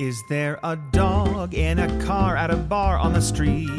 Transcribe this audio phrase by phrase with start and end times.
[0.00, 3.70] Is there a dog in a car at a bar on the street?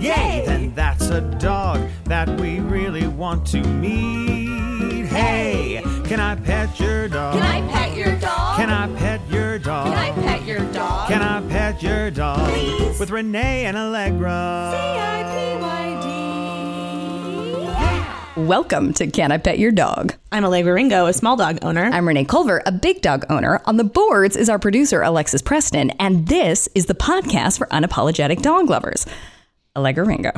[0.00, 0.42] Yay!
[0.44, 5.06] Then that's a dog that we really want to meet.
[5.06, 7.34] Hey, can I pet your dog?
[7.34, 8.56] Can I pet your dog?
[8.56, 9.86] Can I pet your dog?
[9.86, 11.08] Can I pet your dog?
[11.08, 12.52] Can I pet your dog?
[12.52, 12.98] Please.
[12.98, 14.72] With Renee and Allegra.
[14.74, 16.17] C-I-P-Y-D.
[18.38, 20.14] Welcome to Can I Pet Your Dog?
[20.30, 21.86] I'm Allegra Ringo, a small dog owner.
[21.92, 23.60] I'm Renee Colvin, a big dog owner.
[23.64, 28.40] On the boards is our producer, Alexis Preston, and this is the podcast for unapologetic
[28.40, 29.06] dog lovers.
[29.74, 30.30] Allegra Ringo.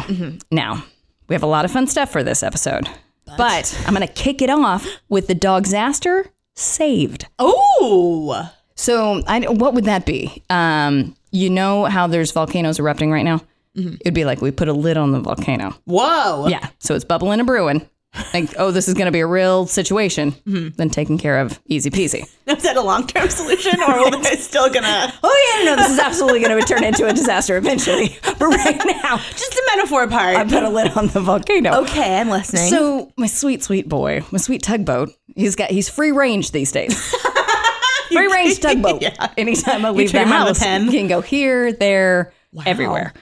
[0.51, 0.83] Now,
[1.29, 2.89] we have a lot of fun stuff for this episode,
[3.37, 6.25] but, I'm going to kick it off with the dog Zaster
[6.55, 7.27] saved.
[7.39, 10.43] oh, So, I, what would that be?
[10.49, 13.43] Um, you know how there's volcanoes erupting right now?
[13.81, 13.95] Mm-hmm.
[14.01, 15.75] It'd be like we put a lid on the volcano.
[15.85, 16.47] whoa!
[16.49, 16.69] Yeah.
[16.79, 17.89] So it's bubbling and brewing.
[18.35, 20.33] Like, oh, this is going to be a real situation.
[20.33, 20.71] Mm-hmm.
[20.77, 22.29] Then taken care of easy peasy.
[22.49, 25.13] Is that a long term solution, or will they still gonna?
[25.23, 28.19] Oh, yeah, no, this is absolutely going to turn into a disaster eventually.
[28.41, 30.35] But right now, Just a metaphor part.
[30.37, 31.83] I put a lid on the volcano.
[31.83, 32.69] okay, I'm listening.
[32.71, 36.99] So my sweet, sweet boy, my sweet tugboat, he's got he's free range these days.
[38.09, 39.03] free range tugboat.
[39.03, 39.33] Yeah.
[39.37, 40.87] Anytime I leave the house, pen.
[40.89, 42.33] he can go here, there,
[42.67, 43.13] everywhere.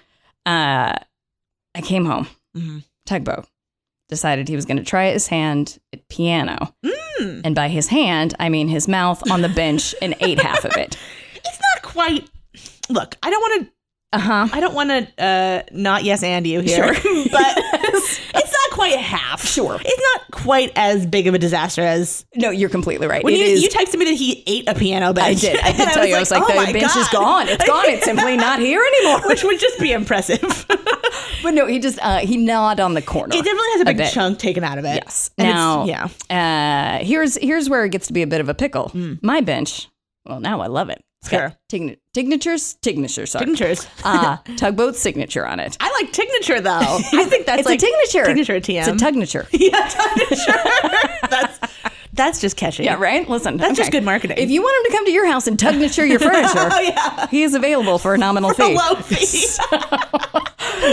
[0.48, 0.94] Uh,
[1.74, 2.78] I came home, Mm-hmm.
[3.06, 3.46] tugboat.
[4.08, 6.74] Decided he was going to try his hand at piano,
[7.20, 7.42] Mm.
[7.44, 10.76] and by his hand, I mean his mouth on the bench and ate half of
[10.76, 10.96] it.
[11.34, 12.28] it's not quite.
[12.88, 13.72] Look, I don't want to.
[14.16, 14.48] Uh huh.
[14.52, 18.20] I don't want to uh, not yes and you here, but it's
[18.79, 19.45] quite half.
[19.45, 19.79] Sure.
[19.84, 23.23] it's not quite as big of a disaster as No, you're completely right.
[23.25, 25.39] when It you, is- you texted me that he ate a piano bench.
[25.39, 25.61] I did.
[25.61, 26.17] I did And tell you.
[26.17, 27.49] I was like, "Oh the my bench is God." gone.
[27.49, 27.84] It's gone.
[27.87, 29.21] It's simply not here anymore.
[29.29, 30.67] which would just be impressive.
[31.41, 33.33] But no, he just uh, he gnawed on the corner.
[33.34, 34.12] It definitely has a big bit.
[34.12, 34.97] chunk taken out of it.
[35.05, 35.31] Yes.
[35.39, 36.99] And now, it's- yeah.
[37.01, 38.91] Uh, here's here's where it gets to be a bit of a pickle.
[39.23, 39.89] My bench.
[40.27, 41.01] Well, now I love it.
[41.28, 41.52] Sure.
[41.69, 43.44] tign- signatures, signatures, sorry.
[43.44, 43.86] Signatures.
[44.05, 45.77] Ah, tugboat signature on it.
[45.80, 46.70] I like Tignature though.
[47.20, 48.25] I think that's it's like a signature.
[48.27, 48.78] Signature TM.
[48.78, 49.47] It's a tugnature.
[49.53, 51.28] yeah, Tignature.
[51.28, 51.59] that's
[52.15, 52.84] that's just catchy.
[52.84, 53.28] Yeah, right.
[53.28, 54.38] Listen, That's just good marketing.
[54.38, 57.26] If you want him to come to your house and tugnature your furniture, Oh yeah.
[57.28, 58.75] he is available for a nominal A fee.
[58.76, 59.26] low fee.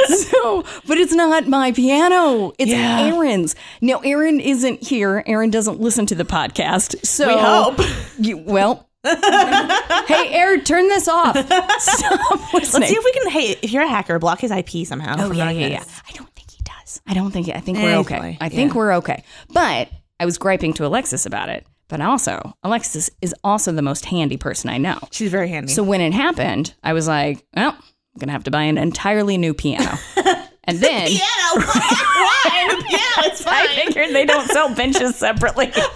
[0.07, 2.51] so, but it's not my piano.
[2.59, 3.01] It's Yeah.
[3.07, 3.55] Aaron's.
[3.81, 5.23] Now, Aaron isn't here.
[5.25, 7.03] Aaron doesn't listen to the podcast.
[7.05, 7.79] So, We hope.
[8.19, 11.37] You, well, hey, Aaron, turn this off.
[11.37, 12.81] Stop listening.
[12.81, 13.29] Let's see if we can.
[13.29, 15.15] Hey, if you're a hacker, block his IP somehow.
[15.19, 15.83] Oh yeah, yeah, yeah.
[16.07, 17.01] I don't think he does.
[17.07, 17.49] I don't think.
[17.49, 18.37] I think we're okay.
[18.41, 18.77] I think Yeah.
[18.77, 19.23] we're okay.
[19.49, 19.89] But
[20.19, 21.65] I was griping to Alexis about it.
[21.87, 24.97] But also, Alexis is also the most handy person I know.
[25.11, 25.71] She's very handy.
[25.71, 29.37] So when it happened, I was like, well, I'm gonna have to buy an entirely
[29.37, 29.97] new piano.
[30.67, 31.21] And then piano.
[31.55, 32.81] Why?
[32.89, 33.53] Yeah, it's fine.
[33.55, 35.71] I figured they don't sell benches separately.
[35.71, 35.81] So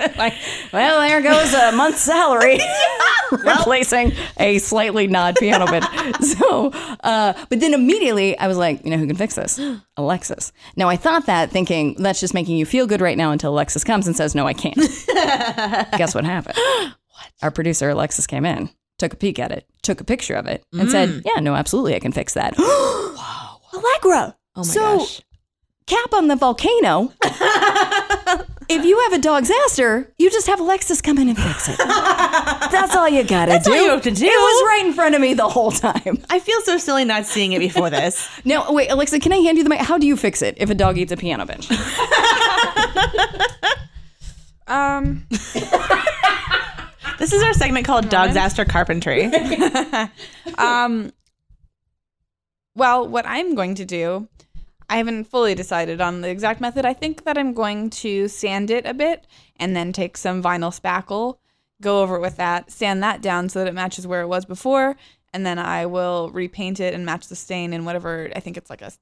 [0.18, 0.34] like,
[0.72, 2.58] well, there goes a month's salary
[3.30, 5.86] replacing a slightly nod piano bench.
[6.20, 6.70] So,
[7.04, 9.60] uh, but then immediately I was like, you know who can fix this?
[9.96, 10.52] Alexis.
[10.76, 13.84] Now I thought that thinking that's just making you feel good right now until Alexis
[13.84, 14.76] comes and says, no, I can't.
[15.96, 16.58] Guess what happened?
[17.12, 17.32] What?
[17.42, 18.70] Our producer Alexis came in,
[19.00, 21.94] took a peek at it, took a picture of it, and said, yeah, no, absolutely,
[21.96, 22.54] I can fix that.
[23.20, 23.60] Wow.
[23.74, 24.36] Allegra.
[24.56, 25.20] Oh my so, gosh.
[25.86, 27.12] cap on the volcano.
[28.68, 31.76] if you have a dog's aster, you just have Alexis come in and fix it.
[31.78, 33.72] That's all you gotta That's do.
[33.72, 34.24] all you have to do.
[34.24, 36.18] It was right in front of me the whole time.
[36.30, 38.28] I feel so silly not seeing it before this.
[38.44, 39.80] Now, wait, Alexa, can I hand you the mic?
[39.80, 41.68] How do you fix it if a dog eats a piano bench?
[44.70, 45.26] Um,
[47.20, 49.24] This is our segment called Dogs Aster Carpentry.
[50.58, 51.12] um,
[52.74, 54.26] well, what I'm going to do,
[54.88, 56.86] I haven't fully decided on the exact method.
[56.86, 59.26] I think that I'm going to sand it a bit
[59.58, 61.36] and then take some vinyl spackle,
[61.82, 64.46] go over it with that, sand that down so that it matches where it was
[64.46, 64.96] before,
[65.34, 68.70] and then I will repaint it and match the stain in whatever I think it's
[68.70, 68.92] like a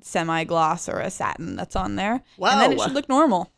[0.00, 2.22] semi gloss or a satin that's on there.
[2.52, 3.52] And then it should look normal.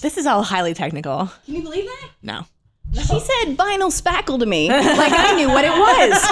[0.00, 1.30] This is all highly technical.
[1.44, 2.10] Can you believe that?
[2.22, 2.46] No.
[2.92, 6.22] She said vinyl spackle to me, like I knew what it was.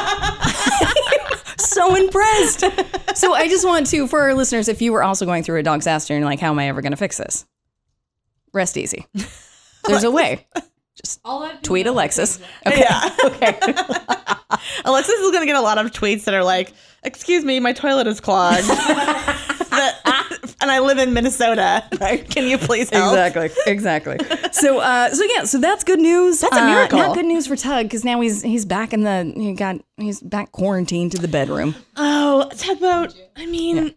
[1.59, 2.61] so impressed.
[3.17, 5.63] So I just want to, for our listeners, if you were also going through a
[5.63, 7.45] dog's aster and you're like, how am I ever going to fix this?
[8.53, 9.07] Rest easy.
[9.87, 10.47] There's a way.
[10.97, 11.21] Just
[11.63, 12.41] tweet Alexis.
[12.67, 12.81] Okay.
[12.81, 13.11] Yeah.
[13.25, 13.59] Okay.
[14.85, 17.73] Alexis is going to get a lot of tweets that are like, "Excuse me, my
[17.73, 20.01] toilet is clogged." That-
[20.65, 21.85] and I live in Minnesota.
[22.01, 22.29] Right?
[22.29, 23.17] Can you please help?
[23.17, 23.51] Exactly.
[23.73, 24.19] Exactly.
[24.53, 25.45] So, uh, so yeah.
[25.45, 26.41] So that's good news.
[26.41, 26.71] That's a miracle.
[26.71, 26.99] Uh, miracle.
[26.99, 30.21] not good news for Tug because now he's he's back in the he got he's
[30.21, 31.75] back quarantined to the bedroom.
[31.97, 33.15] Oh, tugboat.
[33.37, 33.95] I mean,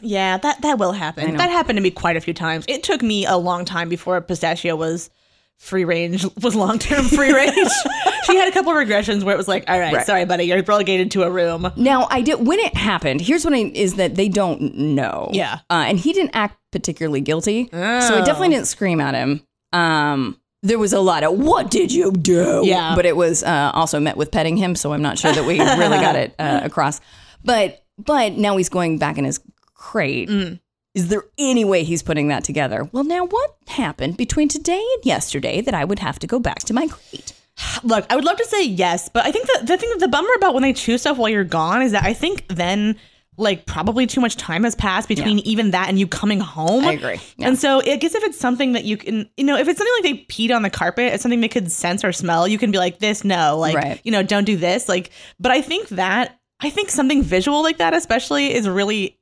[0.00, 1.36] yeah, that that will happen.
[1.36, 2.64] That happened to me quite a few times.
[2.68, 5.10] It took me a long time before pistachio was
[5.58, 7.56] free range, was long term free range.
[8.26, 10.06] she had a couple of regressions where it was like, all right, Right.
[10.06, 11.70] sorry, buddy, you're relegated to a room.
[11.76, 13.20] Now, I did when it happened.
[13.20, 15.30] Here's what I is that they don't know.
[15.32, 15.60] Yeah.
[15.70, 19.42] uh, and he didn't act particularly guilty, so I definitely didn't scream at him.
[19.72, 22.94] Um, there was a lot of "What did you do?" Yeah.
[22.96, 25.58] but it was uh, also met with petting him, so I'm not sure that we
[25.82, 27.00] really got it uh, across.
[27.44, 29.40] But but now he's going back in his
[29.74, 30.28] crate.
[30.28, 30.60] Mm.
[30.94, 32.88] Is there any way he's putting that together?
[32.90, 36.60] Well, now what happened between today and yesterday that I would have to go back
[36.60, 37.32] to my crate?
[37.82, 40.08] Look, I would love to say yes, but I think the, the thing that the
[40.08, 42.96] bummer about when they choose stuff while you're gone is that I think then
[43.38, 46.86] like probably too much time has passed between even that and you coming home.
[46.86, 47.20] I agree.
[47.36, 47.48] Yeah.
[47.48, 49.94] And so I guess if it's something that you can, you know, if it's something
[50.00, 52.70] like they peed on the carpet, it's something they could sense or smell, you can
[52.70, 54.00] be like, this, no, like, Right.
[54.04, 54.88] you know, don't do this.
[54.88, 59.15] Like, but I think that, I think something visual like that, especially, is really,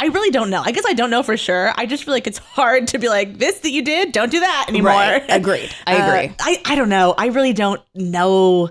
[0.00, 0.62] I really don't know.
[0.64, 1.72] I guess I don't know for sure.
[1.76, 4.40] I just feel like it's hard to be like, this that you did, don't do
[4.40, 4.92] that anymore.
[4.92, 5.22] Right.
[5.28, 5.74] Agreed.
[5.86, 6.34] I Uh, agree.
[6.40, 7.14] I, I don't know.
[7.18, 8.70] I really don't know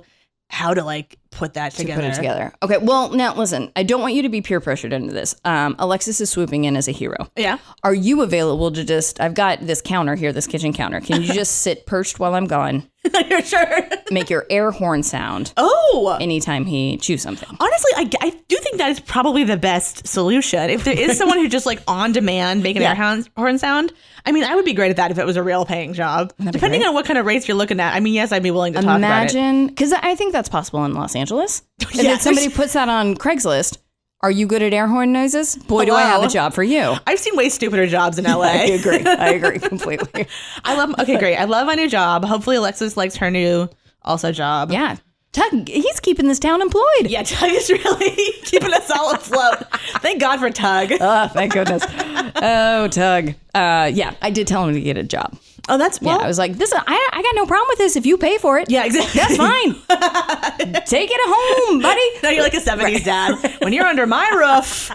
[0.50, 2.02] how to like put that to together.
[2.02, 2.52] put it together.
[2.64, 5.36] Okay, well, now listen, I don't want you to be peer pressured into this.
[5.46, 7.30] Um, Alexis is swooping in as a hero.
[7.36, 7.60] Yeah.
[7.84, 11.00] Are you available to just, I've got this counter here, this kitchen counter.
[11.02, 12.90] Can you just sit perched while I'm gone?
[14.12, 16.18] Make your air horn sound Oh.
[16.20, 17.50] anytime he chews something.
[17.60, 20.70] Honestly, I, I do think that is probably the best solution.
[20.70, 22.90] If there is someone who just like on demand make an Yeah.
[22.98, 23.92] air horn, sound,
[24.26, 26.34] I mean, I would be great at that if it was a real paying job.
[26.52, 27.94] Depending on what kind of rates you're looking at.
[27.96, 29.36] I mean, yes, I'd be willing to talk about it.
[29.36, 31.64] Imagine, because I think that's possible in Los Angeles.
[31.82, 32.04] And Yeah.
[32.04, 33.78] then somebody puts that on Craigslist.
[34.22, 35.56] Are you good at air horn noises?
[35.56, 36.96] Boy, do I have a job for you.
[37.08, 38.42] I've seen way stupider jobs in LA.
[38.44, 39.00] I agree.
[39.06, 40.28] I agree completely.
[40.66, 40.94] I love.
[41.00, 41.38] Okay, great.
[41.38, 42.26] I love my new job.
[42.26, 43.70] Hopefully, Alexis likes her new
[44.04, 44.72] also job.
[44.72, 44.98] Yeah.
[45.32, 47.06] Tug, he's keeping this town employed.
[47.06, 49.60] Yeah, Tug is really keeping us all afloat.
[50.02, 50.92] Thank God for Tug.
[51.00, 51.84] Oh, thank goodness.
[51.88, 53.36] oh, Tug.
[53.54, 55.38] Uh, yeah, I did tell him to get a job.
[55.68, 56.18] Oh, that's well.
[56.18, 58.38] Yeah, I was like, "This, I, I got no problem with this if you pay
[58.38, 58.70] for it.
[58.70, 59.20] yeah, exactly.
[59.20, 59.74] that's fine.
[60.86, 63.58] Take it home, buddy." Now you're like a 70s dad.
[63.62, 64.92] When you're under my roof.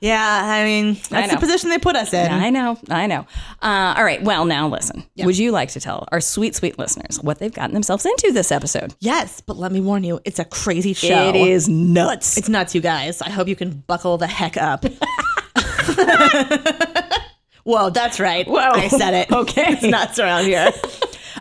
[0.00, 2.30] Yeah, I mean, that's the position they put us in.
[2.30, 3.26] I know, I know.
[3.60, 5.04] Uh, all right, well, now listen.
[5.18, 8.52] Would you like to tell our sweet, sweet listeners what they've gotten themselves into this
[8.52, 8.94] episode?
[9.00, 11.30] Yes, but let me warn you, it's a crazy show.
[11.30, 12.36] It is nuts.
[12.36, 13.20] It's nuts, you guys.
[13.22, 14.84] I hope you can buckle the heck up.
[17.64, 18.46] Whoa, that's right.
[18.46, 18.56] Whoa.
[18.58, 19.30] I said it.
[19.32, 19.64] Okay.
[19.72, 20.70] It's nuts around here.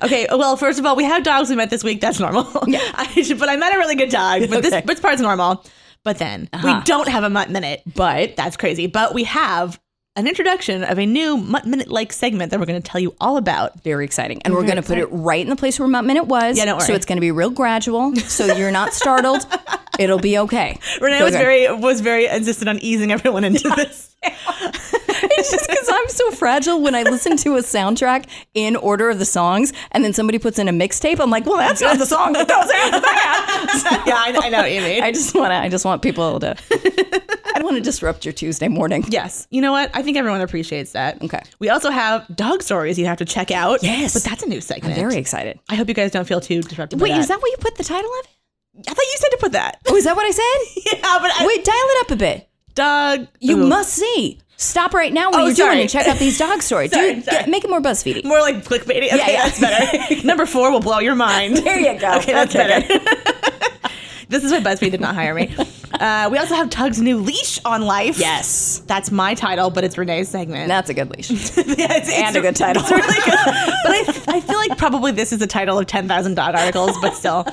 [0.03, 2.01] Okay, well, first of all, we have dogs we met this week.
[2.01, 2.47] That's normal.
[2.65, 2.79] Yeah.
[2.95, 4.69] I, but I met a really good dog, but Okay.
[4.69, 5.63] this, this part's normal.
[6.03, 6.77] But then Uh-huh.
[6.79, 7.83] we don't have a Mutt Minute.
[7.93, 8.87] but That's crazy.
[8.87, 9.79] But we have
[10.15, 13.13] an introduction of a new Mutt Minute like segment that we're going to tell you
[13.21, 13.83] all about.
[13.83, 14.41] very exciting.
[14.43, 16.57] And we're going to put it right in the place where Mutt Minute was.
[16.57, 16.87] Yeah, don't worry.
[16.87, 18.15] So it's going to be real gradual.
[18.15, 19.45] So you're not startled.
[19.99, 20.79] It'll be okay.
[20.99, 21.39] Renee Go was good.
[21.41, 24.15] very was very insistent on easing everyone into this.
[25.23, 29.19] It's just because I'm so fragile when I listen to a soundtrack in order of
[29.19, 31.19] the songs and then somebody puts in a mixtape.
[31.19, 34.03] I'm like, well, that's not the song that goes after that.
[34.07, 35.03] yeah, I, I know what you mean.
[35.03, 38.33] I just want to, I just want people to, I don't want to disrupt your
[38.33, 39.05] Tuesday morning.
[39.09, 39.47] Yes.
[39.51, 39.91] You know what?
[39.93, 41.21] I think everyone appreciates that.
[41.21, 41.41] Okay.
[41.59, 43.83] We also have dog stories you have to check out.
[43.83, 44.13] Yes.
[44.13, 44.93] But that's a new segment.
[44.95, 45.59] I'm Very excited.
[45.69, 46.99] I hope you guys don't feel too disrupted.
[46.99, 48.27] by Wait, is that what you put the title of?
[48.87, 49.79] I thought you said to put that.
[49.87, 50.83] Oh, is that what I said?
[50.93, 52.49] yeah, but I, Wait, dial it up a bit.
[52.73, 53.27] dog.
[53.39, 53.67] You Ooh.
[53.67, 54.39] must see.
[54.61, 55.69] Stop right now what Oh, you're sorry.
[55.71, 56.91] doing and check out these dog stories.
[56.91, 57.37] Sorry, Dude, sorry.
[57.39, 58.23] get- make it more BuzzFeedy.
[58.23, 59.07] More like clickbaity.
[59.07, 59.43] Okay, yeah.
[59.49, 60.23] that's better.
[60.27, 61.57] Number four will blow your mind.
[61.57, 62.17] There you go.
[62.17, 62.99] Okay, that's Okay, better.
[64.29, 65.53] this is why BuzzFeed did not hire me.
[65.99, 68.17] Uh, we also have Tug's new leash on life.
[68.17, 68.81] Yes.
[68.87, 70.67] That's my title, but it's Renee's segment.
[70.67, 71.29] That's a good leash.
[71.31, 72.81] Yeah, it's, And it's- a good title.
[72.83, 74.15] It's really good.
[74.25, 77.13] But I, I feel like probably this is the title of 10,000 dot articles, but
[77.15, 77.45] still.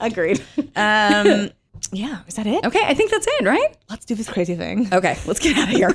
[0.00, 0.42] Agreed.
[0.74, 1.50] Um,
[1.92, 2.64] yeah, is that it?
[2.64, 3.76] Okay, I think that's it, right?
[3.90, 4.88] Let's do this crazy thing.
[4.92, 5.92] Okay, let's get out of here.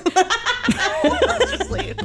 [1.57, 1.97] Just leave.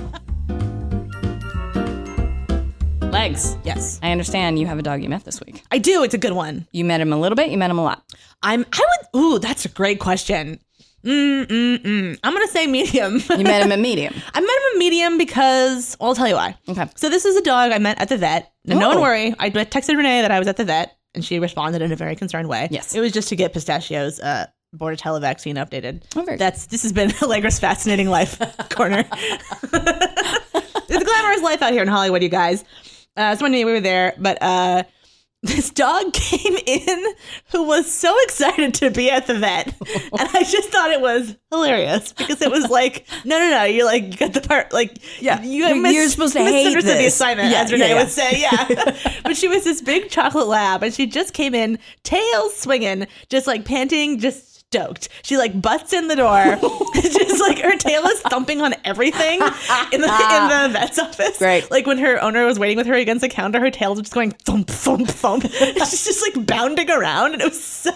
[3.13, 3.57] Legs.
[3.65, 5.63] Yes, I understand you have a dog you met this week.
[5.71, 6.03] I do.
[6.03, 6.67] It's a good one.
[6.73, 8.03] You met him a little bit, you met him a lot.
[8.43, 8.65] I'm.
[8.73, 8.81] I
[9.15, 9.21] would.
[9.21, 10.61] Ooh, that's a great question.
[11.05, 12.19] Mm mm mm.
[12.25, 13.21] I'm gonna say medium.
[13.31, 14.13] You met him at medium.
[14.35, 16.57] I met him a medium because well, I'll tell you why.
[16.69, 16.87] Okay.
[16.97, 18.53] So this is a dog I met at the vet.
[18.65, 18.89] No Oh.
[18.89, 19.33] one worry.
[19.39, 22.15] I texted Renee that I was at the vet, and she responded in a very
[22.15, 22.69] concerned way.
[22.71, 22.95] Yes.
[22.95, 24.47] It was just to get Pistachio's uh,
[24.77, 26.03] Bordetella vaccine updated.
[26.15, 28.39] Oh, very That's this has been Allegra's fascinating life
[28.71, 29.05] corner.
[29.11, 32.65] it's a glamorous life out here in Hollywood, you guys.
[33.17, 34.83] Uh, so anyway, we were there, but uh,
[35.43, 37.05] this dog came in
[37.53, 41.37] who was so excited to be at the vet, and I just thought it was
[41.51, 44.99] hilarious because it was like, no, no, no, you're like you got the part, like,
[45.23, 45.41] Yeah.
[45.43, 47.15] you You're- you're supposed to hate misunderstood the this.
[47.15, 48.03] assignment, Yeah, as Renee yeah, yeah.
[48.03, 49.19] would say, yeah.
[49.23, 53.47] but she was this big chocolate lab, and she just came in, tail swinging, just
[53.47, 55.09] like panting, just stoked.
[55.23, 56.43] She like butts in the door,
[56.95, 59.41] just like her tail is thumping on everything
[59.93, 61.41] in the in the vet's office.
[61.41, 61.69] Right.
[61.71, 64.15] Like when her owner was waiting with her against the counter, her tail was just
[64.15, 65.45] going thump thump thump.
[65.45, 67.93] She's just like bounding around, and it was so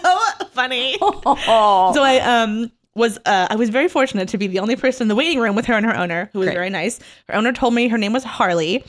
[0.51, 0.97] funny.
[1.01, 1.91] Oh.
[1.93, 5.07] So I um was uh, I was very fortunate to be the only person in
[5.07, 6.55] the waiting room with her and her owner, who was Great.
[6.55, 6.99] very nice.
[7.27, 8.83] Her owner told me her name was Harley.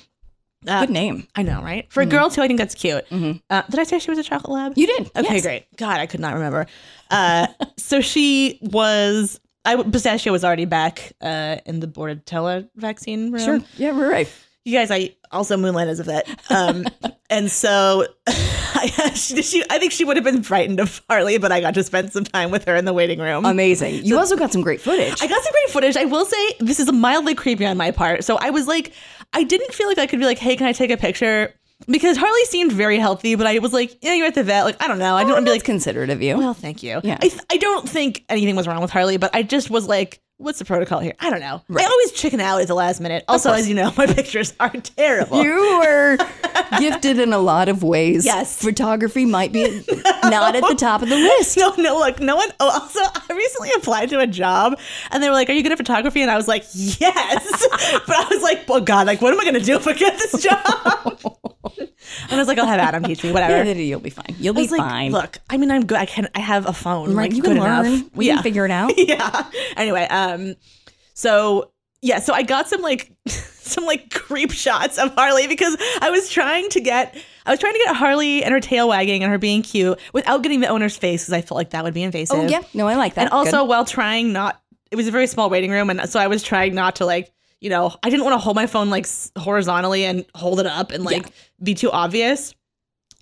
[0.64, 1.26] Good name.
[1.35, 1.90] I know, right?
[1.92, 3.04] For a girl too, I think that's cute.
[3.11, 4.73] Uh, did I say she was a chocolate lab?
[4.76, 5.11] You did.
[5.16, 5.42] Okay, yes.
[5.42, 5.76] great.
[5.76, 6.66] God, I could not remember.
[7.11, 9.40] Uh, so she was.
[9.64, 13.45] I Pistachio was already back uh, in the Bordetella vaccine room.
[13.45, 13.61] Sure.
[13.76, 14.28] Yeah, we're right.
[14.64, 16.85] You guys, I also Moonlight as a vet, um,
[17.31, 21.50] and so I, she, she, I think she would have been frightened of Harley, but
[21.50, 23.45] I got to spend some time with her in the waiting room.
[23.45, 24.04] Amazing.
[24.04, 25.21] You also got some great footage.
[25.21, 25.97] I got some great footage.
[25.97, 28.25] I will say this is mildly creepy on my part.
[28.25, 28.92] So I was like,
[29.33, 31.54] I didn't feel like I could be like, hey, can I take a picture?
[31.88, 34.64] Because Harley seemed very healthy, but I was like, yeah, you're at the vet.
[34.64, 35.16] Like, I don't know.
[35.16, 36.38] I don't want to be like, considerate of you.
[36.38, 37.00] well, thank you.
[37.02, 37.19] Yeah.
[37.21, 40.21] I, th- I don't think anything was wrong with Harley, but I just was like,
[40.42, 41.14] what's the protocol here?
[41.20, 41.62] I don't know.
[41.76, 43.25] I always chicken out at the last minute.
[43.28, 45.42] Also, as you know, my pictures are terrible.
[45.42, 46.18] you were
[46.78, 48.25] gifted in a lot of ways.
[48.25, 48.61] Yes.
[48.61, 49.62] Photography might be
[50.25, 51.56] not at the top of the list.
[51.56, 52.49] No, no, look, no one.
[52.61, 54.78] Oh, also, I recently applied to a job
[55.11, 56.22] and they were like, Are you good at photography?
[56.22, 57.66] And I was like, Yes.
[58.06, 59.92] but I was like, Oh, God, like, what am I going to do if I
[59.92, 61.51] get this job?
[61.78, 61.88] and
[62.31, 63.64] I was like, I'll have Adam teach me, whatever.
[63.64, 64.35] Yeah, you'll be fine.
[64.38, 65.12] You'll I be was like, fine.
[65.12, 65.99] Look, I mean, I'm good.
[65.99, 66.28] I can.
[66.35, 67.14] I have a phone.
[67.14, 67.87] right, like, you good can learn.
[67.87, 68.11] enough.
[68.14, 68.92] We can figure it out.
[68.97, 69.50] yeah.
[69.76, 70.54] Anyway, um,
[71.14, 71.71] so
[72.02, 76.28] yeah, so I got some like some like creep shots of Harley because I was
[76.28, 77.16] trying to get
[77.47, 80.42] I was trying to get Harley and her tail wagging and her being cute without
[80.42, 82.38] getting the owner's face because I felt like that would be invasive.
[82.38, 83.23] Oh yeah, no, I like that.
[83.23, 83.69] and also Good.
[83.69, 86.75] while trying not, it was a very small waiting room, and so I was trying
[86.75, 87.33] not to like.
[87.62, 89.07] You know, I didn't want to hold my phone like
[89.38, 91.33] horizontally and hold it up and like Yeah.
[91.62, 92.54] be too obvious.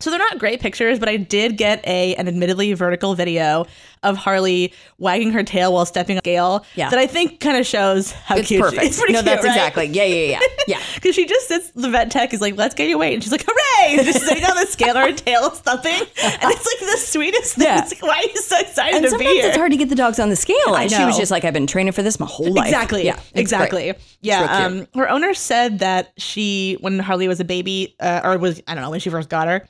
[0.00, 3.66] So they're not great pictures, but I did get a an admittedly vertical video
[4.02, 6.64] of Harley wagging her tail while stepping on a scale.
[6.74, 6.90] Yeah.
[6.90, 8.60] That I think kind of shows how it's cute.
[8.62, 8.82] perfect.
[8.82, 9.50] She, it's pretty no, cute, that's right?
[9.50, 9.86] exactly.
[9.86, 10.80] Yeah, yeah, yeah, yeah.
[10.94, 13.14] Because she just sits, the vet tech is like, let's get your weight.
[13.14, 13.96] And she's like, hooray!
[13.98, 15.92] And just sitting on the scale, her tail is thumping.
[15.92, 17.66] And it's like the sweetest thing.
[17.66, 17.82] Yeah.
[17.82, 19.46] It's like, why are you so excited And to be here?
[19.48, 20.76] it's hard to get the dogs on the scale.
[20.76, 22.66] And she was just like, I've been training for this my whole life.
[22.66, 23.04] Exactly.
[23.04, 23.92] Yeah, exactly.
[23.92, 23.96] great.
[24.22, 24.64] Yeah.
[24.66, 28.74] Um, her owner said that she, when Harley was a baby, uh, or was I
[28.74, 29.68] don't know when she first got her,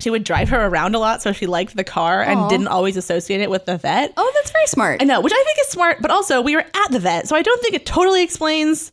[0.00, 2.96] she would drive her around a lot, so she liked the car and didn't always
[2.96, 4.12] associate it with the vet.
[4.16, 5.00] Oh, that's very smart.
[5.00, 7.36] I know, which I think is smart, but also we were at the vet, so
[7.36, 8.92] I don't think it totally explains.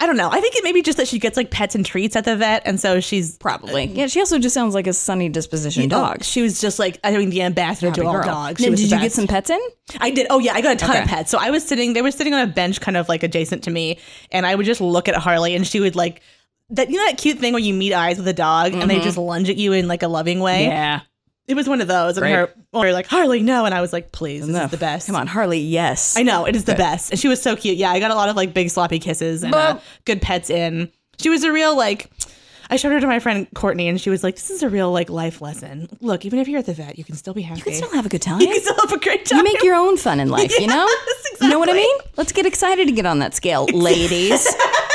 [0.00, 0.28] I don't know.
[0.30, 2.36] I think it may be just that she gets like pets and treats at the
[2.36, 3.84] vet, and so she's Probably.
[3.88, 6.18] Uh, yeah, she also just sounds like a sunny disposition dog.
[6.20, 8.24] Oh, she was just like I mean the ambassador Happy to all girl.
[8.24, 8.60] dogs.
[8.60, 9.60] Now, did the you get some pets in?
[9.98, 10.28] I did.
[10.30, 11.32] Oh yeah, I got a ton of pets.
[11.32, 11.94] So I was sitting.
[11.94, 13.98] They were sitting on a bench, kind of like adjacent to me,
[14.30, 16.22] and I would just look at Harley, and she would like
[16.70, 16.90] that.
[16.90, 19.16] You know that cute thing where you meet eyes with a dog, and they just
[19.18, 20.62] lunge at you in like a loving way.
[20.62, 20.70] Mm-hmm.
[20.72, 21.00] Yeah.
[21.46, 22.32] It was one of those, and Great.
[22.34, 24.64] her or like Harley, no, and I was like, please, this No.
[24.64, 25.06] is the best.
[25.06, 26.14] Come on, Harley, yes.
[26.18, 27.78] I know it is the best, and she was so cute.
[27.78, 30.92] Yeah, I got a lot of like big sloppy kisses and uh, good pets in.
[31.18, 32.10] She was a real like.
[32.70, 34.92] I showed her to my friend Courtney, and she was like, "This is a real
[34.92, 35.88] like life lesson.
[36.02, 37.60] Look, even if you're at the vet, you can still be happy.
[37.60, 38.42] You can still have a good time.
[38.42, 39.38] You can still have a great time.
[39.38, 40.86] You make your own fun in life, you know?
[41.06, 41.96] Yes, You know what I mean?
[42.18, 44.46] Let's get excited to get on that scale, ladies.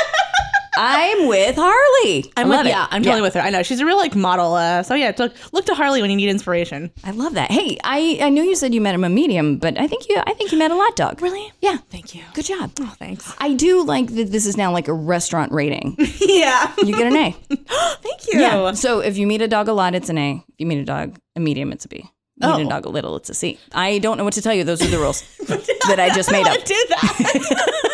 [0.76, 2.32] I'm with Harley.
[2.36, 2.70] I'm I love with, it.
[2.70, 3.40] yeah, I'm totally with her.
[3.40, 4.54] I know she's a real like model.
[4.54, 6.90] Uh, so yeah, look look to Harley when you need inspiration.
[7.04, 7.50] I love that.
[7.50, 10.20] Hey, I, I know you said you met him a medium, but I think you
[10.26, 11.20] I think you met a lot dog.
[11.22, 11.52] Really?
[11.60, 11.78] Yeah.
[11.90, 12.22] Thank you.
[12.34, 12.72] Good job.
[12.80, 13.32] Oh, thanks.
[13.38, 15.96] I do like that this is now like a restaurant rating.
[16.20, 16.72] yeah.
[16.78, 17.30] You get an A.
[17.50, 18.40] Thank you.
[18.40, 18.72] Yeah.
[18.72, 20.44] So if you meet a dog a lot, it's an A.
[20.48, 21.96] If you meet a dog a medium, it's a B.
[22.36, 22.66] You meet Oh.
[22.66, 23.60] a dog a little, it's a C.
[23.72, 24.64] I don't know what to tell you.
[24.64, 26.54] Those are the rules that I just made up.
[26.56, 27.90] don't do that.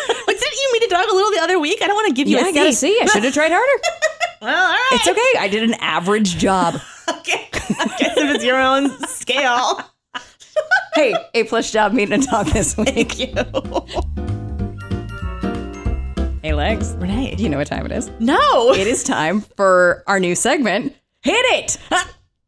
[0.73, 1.79] meet a dog a little the other week?
[1.81, 2.97] I don't want to give you Yeah, a I got a C.
[3.01, 3.83] I should have tried harder.
[4.41, 4.89] Well, all right.
[4.93, 5.39] It's okay.
[5.39, 6.73] I did an average job.
[7.09, 7.47] okay.
[7.53, 9.79] I guess if it's your own scale.
[10.95, 12.89] Hey, A plus job meeting a dog this week.
[12.89, 13.33] Thank you.
[16.41, 16.93] Hey, Legs.
[16.97, 17.35] Renee.
[17.35, 18.09] Do you know what time it is?
[18.19, 18.73] No.
[18.73, 20.95] It is time for our new segment.
[21.21, 21.77] Hit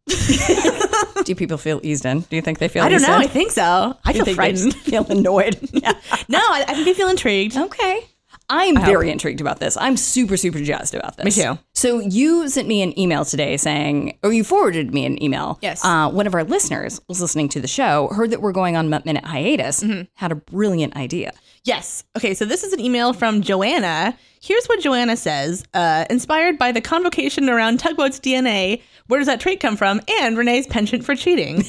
[0.10, 1.26] it!
[1.26, 2.22] Do people feel eased in?
[2.22, 3.16] Do you think they feel I don't know.
[3.16, 3.22] in?
[3.22, 3.96] I think so.
[4.04, 4.74] I Do feel frightened.
[4.76, 5.58] feel annoyed?
[5.72, 5.94] yeah.
[6.28, 7.56] No, I, I think they feel intrigued.
[7.56, 8.04] Okay.
[8.50, 9.78] I'm very intrigued about this.
[9.78, 11.38] I'm super, super jazzed about this.
[11.38, 11.58] Me too.
[11.74, 15.58] So you sent me an email today saying, or you forwarded me an email.
[15.62, 15.84] Yes.
[15.84, 18.90] Uh, one of our listeners was listening to the show, heard that we're going on
[18.90, 20.02] minute hiatus, Mm-hmm.
[20.16, 21.32] had a brilliant idea.
[21.66, 22.04] Yes.
[22.18, 24.18] Okay, so this is an email from Joanna.
[24.42, 29.40] Here's what Joanna says uh, Inspired by the convocation around Tugboat's DNA, where does that
[29.40, 30.02] trait come from?
[30.20, 31.64] And Renee's penchant for cheating.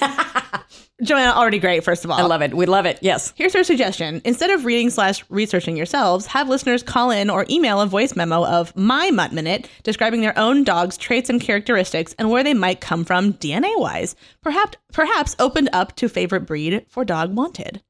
[1.03, 2.19] Joanna, already great, first of all.
[2.19, 2.55] I love it.
[2.55, 2.99] We love it.
[3.03, 3.33] Yes.
[3.37, 4.21] Here's her suggestion.
[4.25, 8.45] Instead of reading slash researching yourselves, have listeners call in or email a voice memo
[8.45, 12.81] of my Mutt Minute describing their own dog's traits and characteristics and where they might
[12.81, 14.17] come from DNA wise.
[14.43, 17.83] Perhaps perhaps opened up to favorite breed for dog wanted.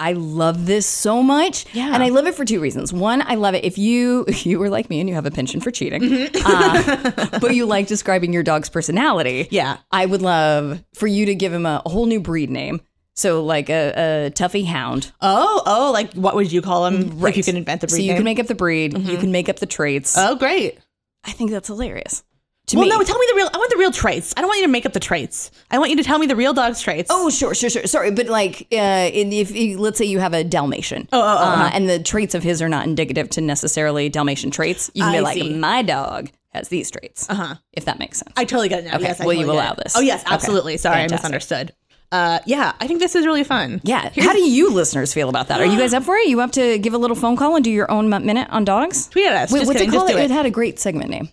[0.00, 1.66] I love this so much.
[1.74, 1.92] Yeah.
[1.92, 2.92] And I love it for two reasons.
[2.92, 5.30] One, I love it if you if you were like me and you have a
[5.30, 7.32] penchant for cheating, Mm-hmm.
[7.32, 9.48] uh, but you like describing your dog's personality.
[9.50, 9.78] Yeah.
[9.90, 12.80] I would love for you to give him a, a whole new breed name.
[13.16, 15.10] So like a, a toughy hound.
[15.20, 17.18] Oh, oh, like what would you call them?
[17.18, 18.18] Like you can invent the breed So you name?
[18.18, 18.96] can make up the breed.
[18.96, 20.14] You can make up the traits.
[20.16, 20.78] oh, great.
[21.24, 22.22] I think that's hilarious.
[22.76, 22.90] Well, me.
[22.90, 23.48] no, tell me the real.
[23.52, 24.34] I want the real traits.
[24.36, 25.50] I don't want you to make up the traits.
[25.70, 27.08] I want you to tell me the real dog's traits.
[27.12, 27.86] Oh, sure, sure, sure.
[27.86, 28.76] Sorry, but like, uh,
[29.12, 32.34] in, if let's say you have a Dalmatian, Oh, oh, oh, uh, and the traits
[32.34, 35.54] of his are not indicative to necessarily Dalmatian traits, you can I be like, see.
[35.54, 37.28] my dog has these traits.
[37.28, 37.54] Uh-huh.
[37.72, 38.32] If that makes sense.
[38.36, 38.94] I totally get it now.
[38.96, 39.96] Okay, Yes, I will you totally get allow this?
[39.96, 40.76] Oh, yes, Okay, absolutely.
[40.78, 41.12] Sorry, fantastic.
[41.12, 41.74] I misunderstood.
[42.10, 43.82] Uh, yeah, I think this is really fun.
[43.84, 44.08] yeah.
[44.16, 45.60] How do you listeners feel about that?
[45.60, 46.26] Are you guys up for it?
[46.28, 49.08] You up to give a little phone call and do your own minute on dogs?
[49.08, 49.52] Tweet at us.
[49.52, 49.92] Wait, what's kidding.
[49.92, 50.10] it called?
[50.10, 50.30] It it.
[50.30, 51.28] had a great segment name.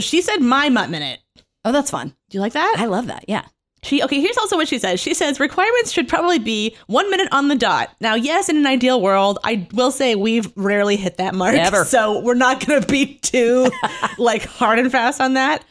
[0.00, 1.20] She said my mutt minute.
[1.64, 2.08] Oh, that's fun.
[2.30, 2.76] Do you like that?
[2.78, 3.24] I love that.
[3.28, 3.44] Yeah.
[3.82, 4.20] She okay.
[4.20, 4.98] Here's also what she says.
[5.00, 7.90] She says requirements should probably be one minute on the dot.
[8.00, 11.84] Now, yes, in an ideal world, I will say we've rarely hit that mark, Never.
[11.86, 13.70] so we're not going to be too
[14.18, 15.64] like hard and fast on that.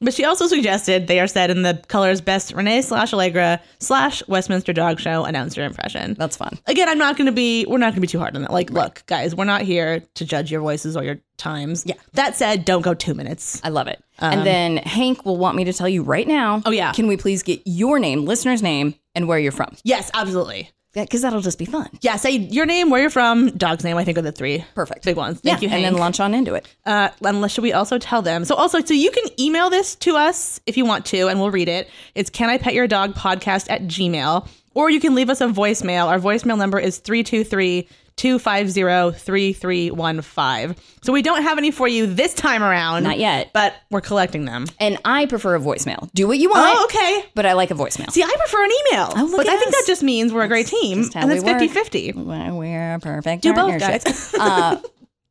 [0.00, 4.22] But she also suggested they are said in the colors best Renee slash Allegra slash
[4.28, 6.14] Westminster Dog Show announcer impression.
[6.14, 6.58] That's fun.
[6.66, 7.66] Again, I'm not going to be.
[7.66, 8.52] We're not going to be too hard on that.
[8.52, 11.84] Like, look, guys, we're not here to judge your voices or your times.
[11.86, 11.94] Yeah.
[12.14, 13.60] That said, don't go two minutes.
[13.64, 14.02] I love it.
[14.18, 16.56] and then Hank will want me to tell you right now.
[16.56, 16.92] Um, Oh, yeah.
[16.92, 19.74] Can we please get your name, listener's name, and where you're from?
[19.84, 20.70] Yes, absolutely.
[21.04, 21.88] Because that'll just be fun.
[22.00, 23.96] Yeah, say your name, where you're from, dog's name.
[23.96, 25.04] I think are the three Perfect.
[25.04, 25.40] big ones.
[25.40, 26.66] Thank you, and then launch on into it.
[26.86, 28.44] Uh, unless should we also tell them?
[28.44, 31.50] So also, so you can email this to us if you want to, and we'll
[31.50, 31.88] read it.
[32.14, 35.48] It's can I pet your dog podcast at Gmail, or you can leave us a
[35.48, 36.06] voicemail.
[36.06, 37.88] Our voicemail number is 323
[38.18, 40.76] 250 3315.
[41.02, 43.04] So we don't have any for you this time around.
[43.04, 43.50] Not yet.
[43.54, 44.66] But we're collecting them.
[44.78, 46.10] And I prefer a voicemail.
[46.12, 46.76] Do what you want.
[46.76, 47.24] Oh, okay.
[47.34, 48.10] But I like a voicemail.
[48.10, 49.12] See, I prefer an email.
[49.16, 51.04] Oh, look but I think that just means we're a great team.
[51.14, 51.60] And it's work.
[51.60, 52.12] 50 50.
[52.12, 54.34] Well, We're a perfect Do both, guys.
[54.40, 54.80] uh,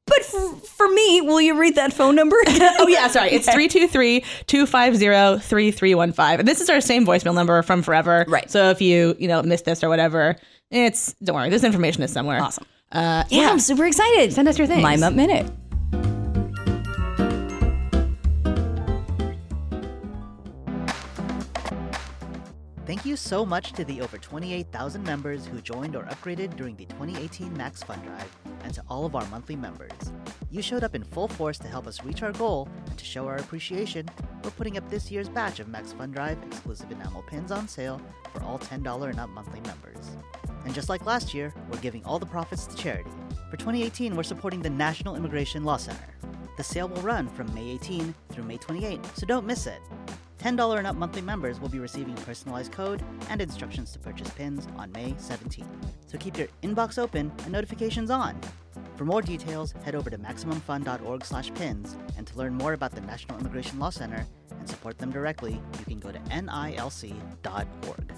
[0.07, 2.37] but for, for me, will you read that phone number?
[2.47, 3.31] oh yeah, sorry.
[3.31, 3.47] It's
[4.47, 6.39] 323-250-3315.
[6.39, 8.25] And this is our same voicemail number from forever.
[8.27, 8.49] Right.
[8.49, 10.37] So if you, you know, missed this or whatever,
[10.71, 12.41] it's don't worry, this information is somewhere.
[12.41, 12.65] Awesome.
[12.91, 13.49] Uh yeah, yeah.
[13.49, 14.33] I'm super excited.
[14.33, 14.81] Send us your things.
[14.81, 15.51] My Mutt Minute.
[22.85, 26.85] Thank you so much to the over 28,000 members who joined or upgraded during the
[26.85, 29.91] 2018 Max Fun Drive, and to all of our monthly members.
[30.49, 33.27] You showed up in full force to help us reach our goal, and to show
[33.27, 34.07] our appreciation,
[34.43, 38.01] we're putting up this year's batch of Max Fun Drive exclusive enamel pins on sale
[38.33, 40.11] for all $10 and up monthly members.
[40.65, 43.09] And just like last year, we're giving all the profits to charity.
[43.49, 46.15] For 2018, we're supporting the National Immigration Law Center.
[46.57, 49.79] The sale will run from May 18 through May 28, so don't miss it.
[50.39, 54.67] $10 and up monthly members will be receiving personalized code and instructions to purchase pins
[54.77, 55.65] on May 17th.
[56.07, 58.39] So keep your inbox open and notifications on.
[58.95, 63.79] For more details, head over to MaximumFun.org/pins, and to learn more about the National Immigration
[63.79, 68.16] Law Center and support them directly, you can go to nilc.org.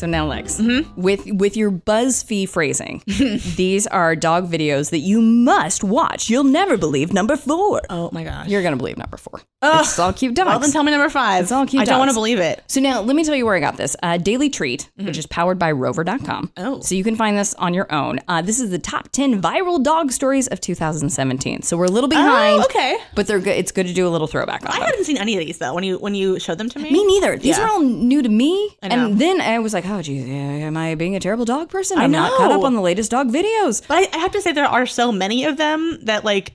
[0.00, 1.00] So now, Lex, Mm-hmm.
[1.00, 6.30] with with your BuzzFeed phrasing, these are dog videos that you must watch.
[6.30, 7.82] You'll never believe number four.
[7.90, 8.48] Oh my gosh.
[8.48, 9.42] You're gonna believe number four.
[9.62, 10.46] it's all cute dogs.
[10.46, 11.42] well then tell me number five.
[11.42, 12.62] It's all cute I don't want to believe it.
[12.66, 13.94] So now let me tell you where I got this.
[14.02, 16.52] Uh, Daily Treat, which is powered by Rover.com.
[16.56, 16.80] Oh.
[16.80, 18.20] So you can find this on your own.
[18.26, 21.62] Uh, this is the top 10 viral dog stories of 2017.
[21.62, 22.60] So we're a little behind.
[22.62, 22.96] Oh, okay.
[23.14, 23.56] But they're good.
[23.58, 24.82] It's good to do a little throwback on I them.
[24.86, 26.90] hadn't seen any of these though when you when you showed them to me.
[26.90, 27.36] Me neither.
[27.36, 27.64] These Yeah.
[27.64, 28.66] are all new to me.
[28.82, 28.88] know.
[28.90, 31.98] And then I was like, oh, geez, am I being a terrible dog person?
[31.98, 33.86] I'm not caught up on the latest dog videos.
[33.86, 36.52] But I, I have to say there are so many of them that like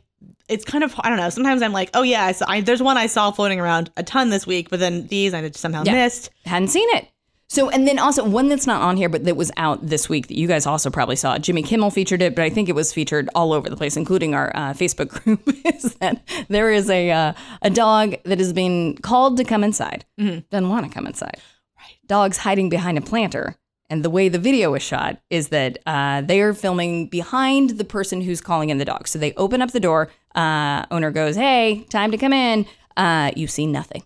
[0.48, 1.30] it's kind of I don't know.
[1.30, 4.04] Sometimes I'm like, oh yeah, I saw, I, there's one I saw floating around a
[4.04, 5.94] ton this week, but then these I just somehow Yeah.
[5.94, 6.30] missed.
[6.46, 7.08] Hadn't seen it.
[7.48, 10.28] So, and then also one that's not on here, but that was out this week
[10.30, 11.38] that you guys also probably saw.
[11.38, 14.34] Jimmy Kimmel featured it, but I think it was featured all over the place, including
[14.34, 15.42] our uh, Facebook group.
[15.64, 20.06] is that there is a uh, a dog that has been called to come inside,
[20.18, 21.38] doesn't want to come inside.
[22.08, 23.56] Dog's hiding behind a planter,
[23.90, 27.84] And the way the video is shot is that uh, they are filming behind the
[27.86, 29.08] person who's calling in the dog.
[29.08, 30.10] So they open up the door.
[30.34, 32.66] Uh, owner goes, "Hey, time to come in."
[32.98, 34.04] Uh, you see nothing.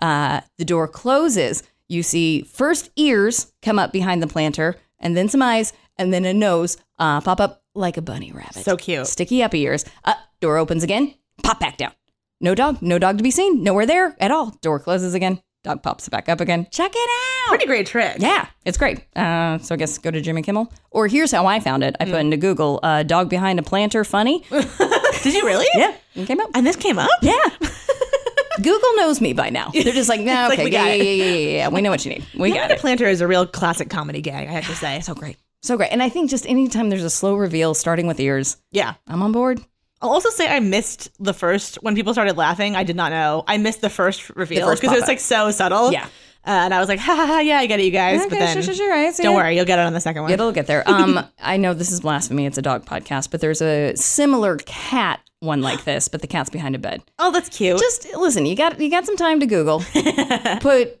[0.00, 1.62] Uh, the door closes.
[1.88, 6.24] You see first ears come up behind the planter, and then some eyes, and then
[6.24, 8.64] a nose uh, pop up like a bunny rabbit.
[8.64, 9.06] So cute.
[9.06, 9.84] Sticky up ears.
[10.04, 11.14] Uh, door opens again.
[11.42, 11.92] Pop back down.
[12.40, 12.80] No dog.
[12.82, 13.62] No dog to be seen.
[13.62, 14.50] Nowhere there at all.
[14.60, 15.40] Door closes again.
[15.66, 16.68] Dog pops back up again.
[16.70, 17.10] Check it
[17.44, 17.48] out.
[17.48, 18.18] Pretty great trick.
[18.20, 19.00] Yeah, it's great.
[19.16, 20.72] Uh, so I guess go to Jimmy Kimmel.
[20.92, 21.96] Or here's how I found it.
[21.98, 25.66] I put into Google uh, "dog behind a planter funny." Did you really?
[25.74, 26.50] yeah, it came up.
[26.54, 27.10] And this came up?
[27.20, 27.34] Yeah.
[28.58, 29.70] Google knows me by now.
[29.72, 31.68] They're just like, no, Like, okay, we yeah, yeah, yeah, yeah, yeah.
[31.68, 32.24] We know what you need.
[32.38, 32.78] We got it.
[32.78, 35.00] Planter is a real classic comedy gag, I have to say.
[35.00, 35.90] So great, so great.
[35.90, 38.94] And I think just anytime there's a slow reveal, starting with ears, Yeah.
[39.08, 39.60] I'm on board.
[40.06, 42.76] I'll also say I missed the first when people started laughing.
[42.76, 43.44] I did not know.
[43.46, 45.92] I missed the first reveal because it was like so subtle.
[45.92, 46.06] Yeah.
[46.46, 48.18] Uh, and I was like, ha ha ha, yeah, I get it, you guys.
[48.20, 48.92] but Okay, then, sure, sure, sure.
[48.94, 49.36] I see don't it.
[49.36, 50.30] worry, you'll get it on the second one.
[50.30, 50.84] It'll get there.
[50.88, 52.46] Um, I know this is blasphemy.
[52.46, 56.48] It's a dog podcast, but there's a similar cat one like this, but the cat's
[56.48, 57.02] behind a bed.
[57.18, 57.80] oh, that's cute.
[57.80, 58.46] Just listen.
[58.46, 59.80] You got you got some time to Google.
[60.60, 61.00] Put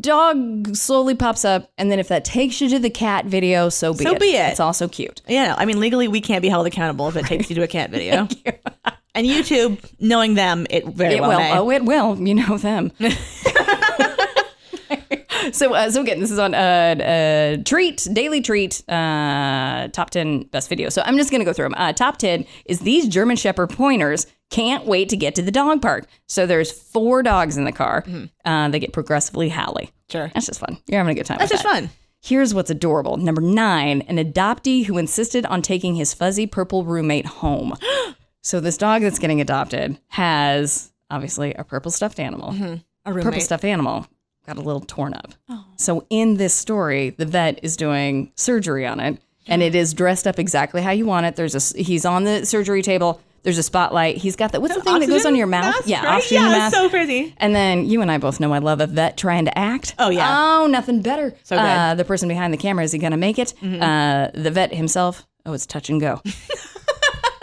[0.00, 3.92] dog slowly pops up, and then if that takes you to the cat video, so
[3.92, 4.20] be So it.
[4.20, 4.50] be it.
[4.50, 5.22] It's also cute.
[5.28, 7.68] yeah, I mean, legally, we can't be held accountable if it takes you to a
[7.68, 8.28] cat video.
[9.14, 11.38] and YouTube, knowing them, it very It well will.
[11.38, 11.58] may.
[11.58, 12.16] Oh, it will.
[12.18, 12.92] You know them.
[15.52, 20.42] so, uh, so again, this is on uh, uh, treat daily treat uh, top ten
[20.44, 20.92] best videos.
[20.92, 21.74] So I'm just gonna go through them.
[21.76, 25.82] Uh, top ten is these German Shepherd pointers can't wait to get to the dog
[25.82, 26.06] park.
[26.26, 28.04] So there's four dogs in the car.
[28.44, 29.90] Uh, they get progressively howly.
[30.10, 30.30] Sure.
[30.34, 30.78] That's just fun.
[30.86, 31.38] You're having a good time.
[31.38, 31.72] That's just that.
[31.72, 31.90] fun.
[32.22, 33.16] Here's what's adorable.
[33.16, 37.74] Number nine, an adoptee who insisted on taking his fuzzy purple roommate home.
[38.42, 42.80] so this dog that's getting adopted has obviously a purple stuffed animal.
[43.04, 44.06] A Purple stuffed animal
[44.46, 45.34] got a little torn up.
[45.76, 50.26] So in this story, the vet is doing surgery on it, and it is dressed
[50.26, 51.36] up exactly how you want it.
[51.36, 53.20] There's a he's on the surgery table.
[53.46, 54.16] There's a spotlight.
[54.16, 54.60] He's got that.
[54.60, 55.66] What's the thing that goes on your mouth?
[55.66, 56.16] Mask, yeah, right?
[56.16, 56.74] oxygen yeah, mask.
[56.74, 57.32] so crazy.
[57.36, 59.94] And then you and I both know I love a vet trying to act.
[60.00, 60.58] Oh, yeah.
[60.58, 61.32] Oh, nothing better.
[61.44, 61.62] So good.
[61.62, 61.90] Mm-hmm.
[61.92, 63.54] Uh, the person behind the camera is he going to make it?
[63.62, 65.28] Uh, the vet himself.
[65.46, 66.20] Oh, it's touch and go.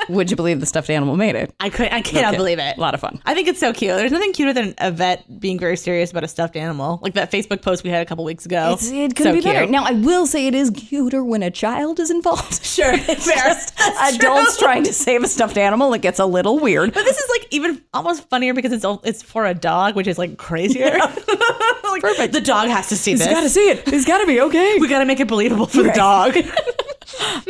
[0.09, 1.53] Would you believe the stuffed animal made it?
[1.59, 2.37] I could, I cannot Okay.
[2.37, 2.77] believe it.
[2.77, 3.21] A lot of fun.
[3.25, 3.95] I think it's so cute.
[3.95, 7.31] There's nothing cuter than a vet being very serious about a stuffed animal, like that
[7.31, 8.73] Facebook post we had a couple weeks ago.
[8.73, 9.59] It's, it couldn't So be better.
[9.59, 9.71] cute.
[9.71, 12.61] Now, I will say it is cuter when a child is involved.
[12.73, 13.35] Sure, It's fair.
[13.53, 14.65] just adults true.
[14.65, 15.93] trying to save a stuffed animal.
[15.93, 16.91] It gets a little weird.
[16.93, 20.17] But this is like even almost funnier because it's it's for a dog, which is
[20.17, 20.97] like crazier.
[20.97, 21.25] like,
[22.01, 22.33] Perfect.
[22.33, 23.27] The dog has to see He's this.
[23.27, 23.87] got to see it.
[23.87, 24.77] He's got to be okay.
[24.79, 26.35] we got to make it believable for the dog.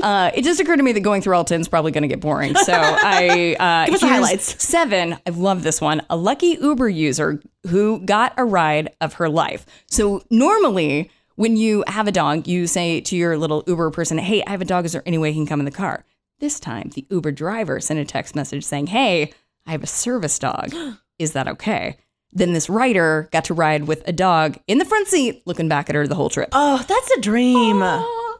[0.01, 2.07] Uh, it just occurred to me that going through all 10 is probably going to
[2.07, 2.55] get boring.
[2.55, 3.55] So I.
[3.59, 4.63] Uh, Give us the highlights.
[4.63, 5.17] Seven.
[5.25, 6.01] I love this one.
[6.09, 9.65] A lucky Uber user who got a ride of her life.
[9.87, 14.43] So normally, when you have a dog, you say to your little Uber person, Hey,
[14.45, 14.85] I have a dog.
[14.85, 16.03] Is there any way he can come in the car?
[16.39, 19.31] This time, the Uber driver sent a text message saying, Hey,
[19.65, 20.73] I have a service dog.
[21.19, 21.97] Is that okay?
[22.35, 25.87] Then this rider got to ride with a dog in the front seat, looking back
[25.87, 26.49] at her the whole trip.
[26.51, 27.81] oh, that's a dream.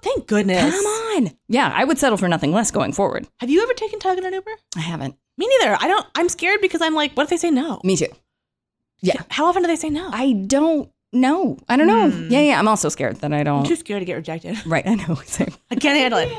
[0.03, 0.75] Thank goodness.
[0.75, 1.31] Come on.
[1.47, 3.27] Yeah, I would settle for nothing less going forward.
[3.39, 4.51] Have you ever taken Tug in an Uber?
[4.75, 5.15] I haven't.
[5.37, 5.75] Me neither.
[5.79, 6.05] I don't.
[6.15, 7.79] I'm scared because I'm like, what if they say no?
[7.83, 8.07] Me too.
[9.01, 9.21] Yeah.
[9.29, 10.09] How often do they say no?
[10.13, 11.57] I don't know.
[11.69, 12.09] I don't know.
[12.09, 12.29] Hmm.
[12.31, 12.59] Yeah, yeah.
[12.59, 13.57] I'm also scared that I don't.
[13.57, 13.69] I'm don't.
[13.69, 14.57] too scared to get rejected.
[14.65, 15.15] Right, I know.
[15.25, 15.53] Same.
[15.71, 16.31] I can't handle it.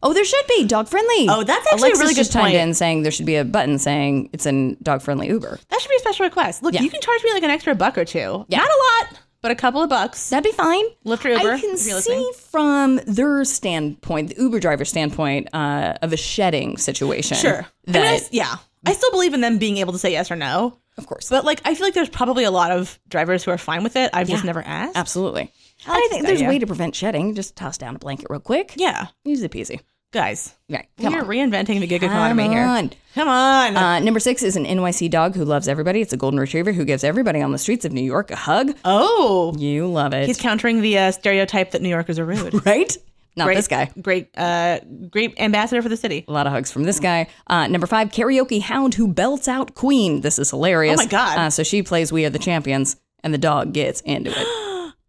[0.00, 1.26] Oh, there should be dog friendly.
[1.28, 2.56] Oh, that's actually a really good just chimed point.
[2.56, 5.58] in saying there should be a button saying it's a dog friendly Uber.
[5.70, 6.62] That should be a special request.
[6.62, 6.82] Look, Yeah.
[6.82, 8.46] you can charge me like an extra buck or two.
[8.48, 8.58] Yeah.
[8.58, 8.78] Not a
[9.10, 10.30] lot, but a couple of bucks.
[10.30, 10.84] That'd be fine.
[11.04, 11.52] Lyft or Uber.
[11.52, 12.30] I can see listening.
[12.36, 17.36] from their standpoint, the Uber driver standpoint, uh, of a shedding situation.
[17.36, 17.66] Sure.
[17.86, 18.56] I mean, I yeah.
[18.86, 20.78] I still believe in them being able to say yes or no.
[20.96, 21.28] of course.
[21.28, 23.96] But like, I feel like there's probably a lot of drivers who are fine with
[23.96, 24.10] it.
[24.12, 24.96] I've just never asked.
[24.96, 25.52] Absolutely.
[25.86, 27.34] I like I think there's a way to prevent shedding.
[27.34, 28.74] Just toss down a blanket real quick.
[28.76, 29.80] Yeah, Easy peasy.
[30.12, 30.86] Guys, Right.
[31.00, 31.26] Come we're on.
[31.26, 32.62] reinventing the gig Come economy here.
[32.64, 32.90] on.
[33.14, 33.76] Come on.
[33.76, 36.00] Uh, number six is an NYC dog who loves everybody.
[36.00, 38.74] It's a golden retriever who gives everybody on the streets of New York a hug.
[38.84, 40.26] oh, You love it.
[40.26, 42.64] he's countering the uh, stereotype that New Yorkers are rude.
[42.66, 42.96] right?
[43.36, 43.90] Not great, this guy.
[44.02, 46.24] Great, uh, great ambassador for the city.
[46.26, 47.28] A lot of hugs from this guy.
[47.46, 50.22] Uh, number five, karaoke hound who belts out Queen.
[50.22, 50.98] This is hilarious.
[51.00, 51.38] Oh my God.
[51.38, 54.46] Uh, so she plays We Are the Champions, and the dog gets into it.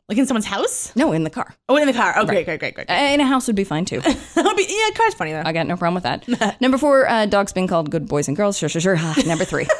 [0.10, 0.92] Like in someone's house?
[0.96, 1.56] No, in the car.
[1.70, 2.14] Oh, in the car.
[2.18, 2.90] Oh, great, great, great, great.
[2.90, 4.02] Uh, In a house would be fine too.
[4.02, 5.44] That would be- yeah, car's funny though.
[5.46, 6.60] I got no problem with that.
[6.62, 8.58] Number four, uh, dogs being called good boys and girls.
[8.58, 8.96] Sure, sure, sure.
[8.98, 9.68] Ah, Number three.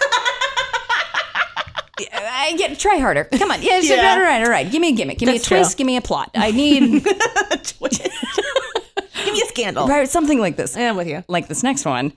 [2.42, 3.26] I get try harder.
[3.26, 3.62] Come on.
[3.62, 4.14] Yeah, sure, Yeah.
[4.14, 4.70] all right, all right.
[4.72, 5.18] Give me a gimmick.
[5.18, 5.58] Give me a true.
[5.58, 5.78] twist.
[5.78, 6.32] Give me a plot.
[6.36, 7.82] I need Give
[9.34, 9.88] me a scandal.
[9.88, 10.78] right, something like this.
[10.78, 11.24] I'm with you.
[11.28, 12.14] Like this next one,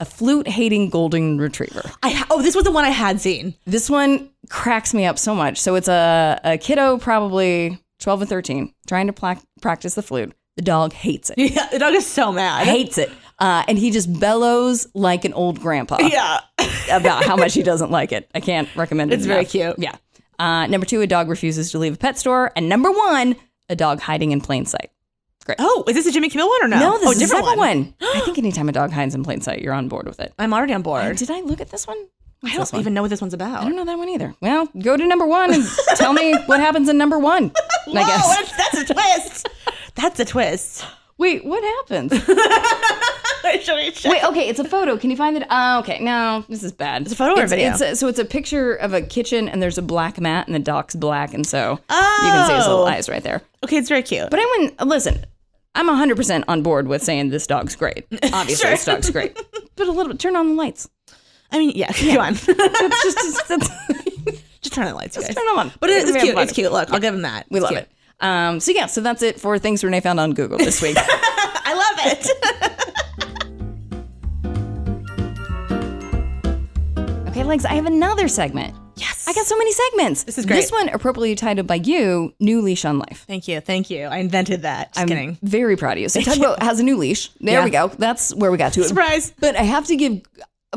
[0.00, 1.90] a flute hating golden retriever.
[2.02, 3.54] I ha- oh, this was the one I had seen.
[3.64, 5.58] This one cracks me up so much.
[5.60, 10.32] So it's a, a kiddo, probably 12 or 13, trying to pla- practice the flute.
[10.56, 11.38] The dog hates it.
[11.54, 12.66] Yeah, the dog is so mad.
[12.66, 13.10] Hates it.
[13.38, 16.40] Uh, and he just bellows like an old grandpa Yeah.
[16.90, 18.28] about how much he doesn't like it.
[18.34, 19.16] I can't recommend it.
[19.16, 19.76] It's very cute.
[19.78, 19.94] Yeah.
[20.38, 22.52] Uh, number two, a dog refuses to leave a pet store.
[22.56, 23.36] And number one,
[23.68, 24.90] a dog hiding in plain sight.
[25.58, 26.78] Oh, is this a Jimmy Kimmel one or no?
[26.78, 27.58] No, this oh, is a different one.
[27.58, 27.94] one.
[28.02, 30.32] I think anytime a dog hides in plain sight, you're on board with it.
[30.38, 31.16] I'm already on board.
[31.16, 31.96] Did I look at this one?
[32.40, 32.80] What's I don't one?
[32.80, 33.60] even know what this one's about.
[33.62, 34.34] I don't know that one either.
[34.40, 35.64] Well, go to number one and
[35.96, 37.50] tell me what happens in number one.
[37.88, 38.36] I guess.
[38.36, 39.48] That's, that's a twist.
[39.96, 40.84] that's a twist.
[41.18, 42.12] Wait, what happens?
[43.64, 44.12] Should we check?
[44.12, 44.96] Wait, okay, it's a photo.
[44.98, 45.50] Can you find it?
[45.50, 47.02] Uh, okay, no, this is bad.
[47.02, 47.70] It's a photo or a video?
[47.70, 50.54] It's a, so it's a picture of a kitchen, and there's a black mat, and
[50.54, 52.86] the dog's black, and so you can see his little Oh.
[52.86, 53.42] eyes right there.
[53.64, 54.28] Okay, it's very cute.
[54.30, 55.24] But I wouldn't listen.
[55.78, 58.04] I'm 100% on board with saying this dog's great.
[58.32, 59.38] Obviously, this dog's great.
[59.76, 60.88] But a little bit, turn on the lights.
[61.52, 62.34] I mean, yeah, come on.
[62.34, 63.68] That's just, that's,
[64.60, 65.36] Just turn on the lights, you guys.
[65.36, 65.72] turn them on.
[65.78, 66.36] But it, it's cute.
[66.36, 66.72] It's cute.
[66.72, 67.46] Look, I'll give him that.
[67.48, 67.82] We It's love cute.
[67.84, 67.90] it.
[68.20, 70.96] Um, so yeah, so that's it for things Renee found on Google this week.
[70.98, 72.26] I love it.
[77.38, 78.74] Okay, Legs, I have another segment.
[78.96, 79.26] yes.
[79.28, 80.24] I got so many segments.
[80.24, 80.56] This is great.
[80.56, 83.24] This one appropriately titled by you, New Leash on Life.
[83.28, 83.60] Thank you.
[83.60, 84.04] Thank you.
[84.06, 84.88] I invented that.
[84.94, 85.38] Just I'm kidding.
[85.42, 86.08] very proud of you.
[86.08, 87.30] So Tugboat has a new leash.
[87.40, 87.64] There Yeah.
[87.64, 87.88] we go.
[87.88, 88.80] That's where we got to.
[88.80, 88.84] it.
[88.88, 89.32] Surprise.
[89.38, 90.22] But I have to give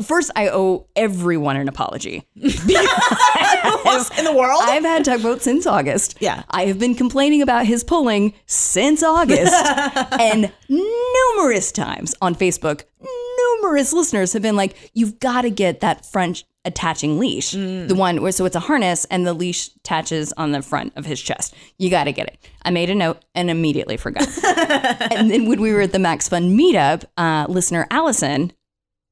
[0.02, 2.26] first I owe everyone an apology.
[2.36, 4.60] In the world?
[4.64, 6.16] I've had Tugboat since August.
[6.20, 6.44] Yeah.
[6.50, 9.52] I have been complaining about his pulling since August.
[10.20, 12.84] and numerous times on Facebook,
[13.60, 17.50] numerous listeners have been like, you've got to get that front attaching leash.
[17.52, 21.04] The one where, so it's a harness and the leash attaches on the front of
[21.06, 21.54] his chest.
[21.78, 22.38] You got to get it.
[22.64, 24.28] I made a note and immediately forgot.
[25.12, 28.52] and then when we were at the Max Fun meetup, uh, listener Allison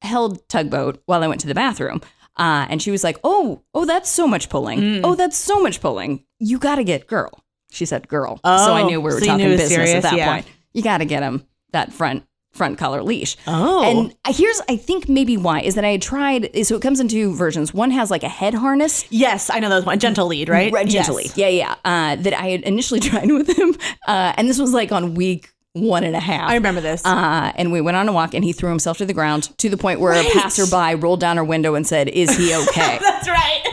[0.01, 2.01] held tugboat while I went to the bathroom.
[2.37, 5.03] Uh, and she was like, Oh, oh, that's so much pulling.
[5.05, 6.23] Oh, that's so much pulling.
[6.39, 7.43] You got to get girl.
[7.71, 8.37] She said girl.
[8.37, 10.17] so I Oh, knew we were so talking knew it was business serious, at that
[10.17, 10.33] yeah.
[10.33, 10.45] point.
[10.73, 13.37] You got to get him that front front collar leash.
[13.47, 13.83] Oh.
[13.83, 17.07] And here's I think maybe why is that I had tried so it comes in
[17.07, 17.73] two versions.
[17.73, 19.99] One has like a head harness yes, I know those one.
[19.99, 20.71] Gentle lead, right?
[20.71, 21.23] Right, gently.
[21.25, 21.37] Yes.
[21.37, 21.75] Yeah, yeah.
[21.85, 23.75] Uh, that I had initially tried with him.
[24.07, 26.49] Uh, and this was like on week one and a half.
[26.49, 27.05] I remember this.
[27.05, 29.69] Uh, and we went on a walk and he threw himself to the ground to
[29.69, 30.27] the point where Right.
[30.35, 32.99] a passerby rolled down her window and said, Is he okay?
[33.01, 33.63] That's right.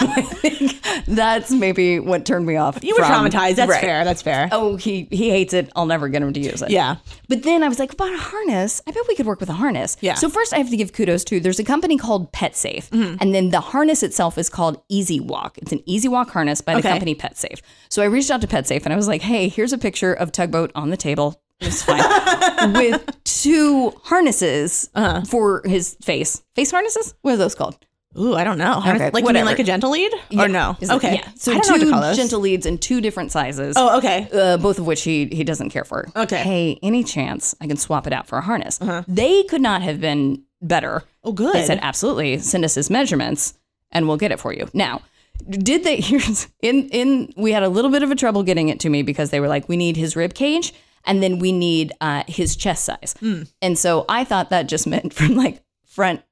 [0.00, 2.82] I think that's maybe what turned me off.
[2.82, 3.56] You were from- traumatized.
[3.56, 3.80] That's Right.
[3.80, 4.04] fair.
[4.04, 4.48] That's fair.
[4.52, 5.70] Oh, he he hates it.
[5.76, 6.70] I'll never get him to use it.
[6.70, 6.96] Yeah.
[7.28, 8.82] But then I was like, about a harness.
[8.86, 9.96] I bet we could work with a harness.
[10.00, 10.14] Yeah.
[10.14, 11.40] So first, I have to give kudos to.
[11.40, 13.16] There's a company called PetSafe, Mm-hmm.
[13.20, 15.58] and then the harness itself is called Easy Walk.
[15.58, 16.88] It's an Easy Walk harness by the Okay.
[16.90, 17.60] company PetSafe.
[17.88, 20.32] So I reached out to PetSafe and I was like, hey, here's a picture of
[20.32, 21.40] tugboat on the table.
[21.60, 25.22] It's fine with two harnesses Uh-huh.
[25.26, 26.42] for his face.
[26.54, 27.14] Face harnesses.
[27.22, 27.76] What are those called?
[28.18, 28.78] Ooh, I don't know.
[28.80, 30.12] Okay, like you mean like a gentle lead?
[30.36, 30.76] Or no?
[30.80, 31.14] Is it- okay.
[31.14, 31.28] Yeah.
[31.36, 32.16] So two know what to call those.
[32.16, 33.76] gentle leads in two different sizes.
[33.78, 34.28] Oh, okay.
[34.32, 36.08] uh, both of which he he doesn't care for.
[36.16, 36.36] Okay.
[36.40, 36.44] Uh-huh.
[36.44, 38.80] Hey, any chance I can swap it out for a harness?
[39.06, 41.04] They could not have been better.
[41.22, 41.54] Oh, good.
[41.54, 42.38] They said absolutely.
[42.38, 43.54] Send us his measurements,
[43.92, 44.68] and we'll get it for you.
[44.74, 45.02] Now,
[45.48, 46.00] did they?
[46.00, 47.32] Here's in in.
[47.36, 49.48] We had a little bit of a trouble getting it to me because they were
[49.48, 53.14] like, we need his rib cage, and then we need uh, his chest size.
[53.20, 53.42] Hmm.
[53.62, 56.22] And so I thought that just meant from like front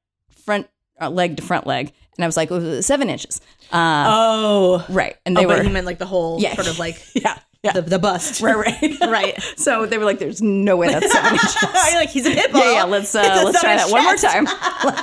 [0.45, 0.67] front
[1.01, 3.41] uh, leg to front leg, and I was like, oh, seven inches.
[3.73, 4.87] Uh, oh.
[4.89, 6.55] right, and Oh, they but were he meant like the whole Yeah.
[6.55, 7.39] sort of like yeah.
[7.65, 7.73] Yeah.
[7.73, 8.41] the, the bust.
[8.41, 9.43] Right, right, Right.
[9.57, 11.57] So they were like, "There's no way that's seven inches."
[11.91, 12.61] You're like, he's a pit bull.
[12.61, 12.85] yeah, yeah.
[12.85, 14.45] Let's uh, let's try that seven one more time.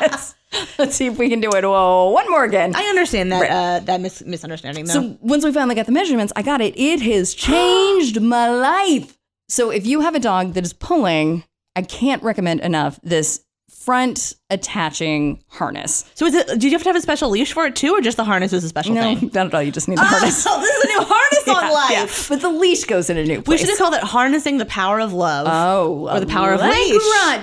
[0.01, 0.35] let's
[0.79, 1.63] let's see if we can do it.
[1.65, 2.73] Whoa, one more again.
[2.73, 4.93] I understand that uh, that mis- misunderstanding though.
[4.93, 6.73] so once we finally got the measurements, I got it.
[6.79, 9.17] It has changed my life.
[9.49, 11.43] So if you have a dog that is pulling,
[11.75, 13.43] I can't recommend enough this
[13.85, 16.05] front attaching harness.
[16.15, 16.47] So is it?
[16.47, 18.53] Did you have to have a special leash for it too, or just the harness
[18.53, 19.29] is a special No, thing?
[19.33, 19.61] No, not at all.
[19.63, 20.45] You just need the harness.
[20.55, 21.91] Oh, this is a new harness on life.
[22.29, 23.47] Yeah, but the leash goes in a new Place.
[23.47, 25.47] We should have called it harnessing the power of love.
[25.49, 26.87] Oh, Or the power of leash.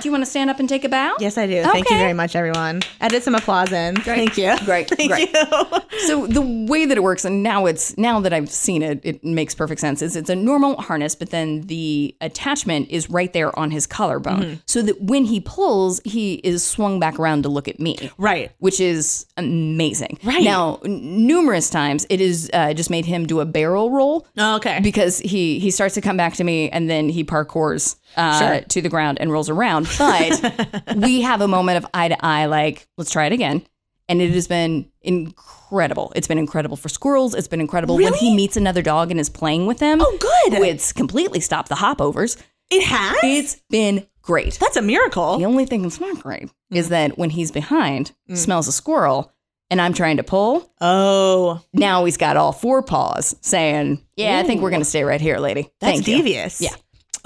[0.01, 1.15] Do you want to stand up and take a bow?
[1.19, 1.61] yes, I do.
[1.63, 2.81] Thank you very much, everyone.
[3.01, 3.95] Added some applause in.
[3.97, 4.55] Thank you.
[4.65, 5.29] Great, Thank great.
[5.33, 5.99] you.
[6.07, 9.23] So the way that it works, and now it's now that I've seen it, it
[9.23, 10.01] makes perfect sense.
[10.01, 14.33] Is it's a normal harness, but then the attachment is right there on his collarbone,
[14.41, 14.53] Mm-hmm.
[14.65, 18.11] so that when he pulls, he is swung back around to look at me.
[18.17, 18.51] Right.
[18.59, 20.19] Which is amazing.
[20.23, 20.43] Right.
[20.43, 24.55] Now, n- numerous times it is uh, just made him do a barrel roll Oh,
[24.57, 24.79] okay.
[24.81, 28.61] because he he starts to come back to me and then he parkours uh, Sure.
[28.61, 29.87] to the ground and rolls around.
[29.97, 33.65] But we have a moment of eye to eye, like let's try it again,
[34.09, 36.11] and it has been incredible.
[36.15, 37.33] It's been incredible for squirrels.
[37.35, 39.99] It's been incredible when he meets another dog and is playing with them.
[40.01, 40.53] Oh, good.
[40.61, 42.41] It's completely stopped the hopovers.
[42.69, 43.17] it has.
[43.23, 44.57] It's been great.
[44.59, 45.37] That's a miracle.
[45.37, 46.77] The only thing that's not great Mm.
[46.77, 49.31] is that when he's behind, smells a squirrel,
[49.69, 54.43] and I'm trying to pull, Oh, now he's got all four paws saying, "Yeah, I
[54.43, 56.59] think we're going to stay right here, lady." that's Thank you." devious.
[56.61, 56.73] Yeah.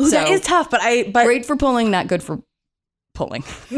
[0.02, 2.42] Ooh, So- is tough, but I but Great for pulling, not good for
[3.14, 3.44] pulling.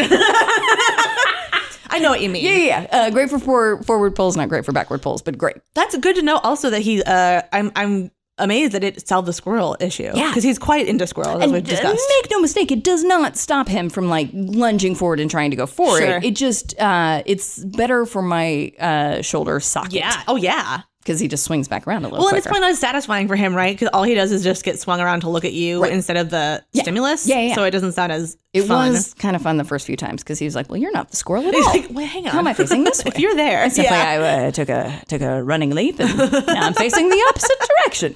[1.92, 2.44] I know what you mean.
[2.46, 2.88] Yeah, yeah, yeah.
[2.92, 5.58] Uh, great for forward, forward pulls, not great for backward pulls, but great.
[5.74, 6.38] That's good to know.
[6.38, 10.12] Also, that he, uh, I'm, I'm amazed that it solved the squirrel issue.
[10.13, 10.30] Yeah.
[10.30, 12.04] because he's quite into squirrels, as we've uh, discussed.
[12.21, 15.56] make no mistake, it does not stop him from like lunging forward and trying to
[15.58, 15.99] go forward.
[15.99, 16.19] Sure.
[16.23, 19.93] It just uh, it's better for my uh, shoulder socket.
[19.93, 20.23] yeah.
[20.28, 20.82] Oh, yeah.
[21.10, 22.19] Because he just swings back around a little.
[22.19, 22.54] Well, and it's quicker.
[22.54, 23.76] probably not as satisfying for him, right?
[23.76, 25.91] Because all he does is just get swung around to look at you Right.
[25.91, 27.28] instead of the stimulus.
[27.28, 27.56] Yeah, yeah, yeah.
[27.56, 28.91] So it doesn't sound as It fun.
[28.91, 31.10] was kind of fun the first few times because he was like, "Well, you're not
[31.10, 32.32] the squirrel at He's all." like, wait, hang on.
[32.32, 34.08] How am I facing this if you're there, Except yeah.
[34.08, 34.17] I
[34.48, 36.15] uh, took a took a running leap and
[36.48, 38.15] now I'm facing the opposite direction.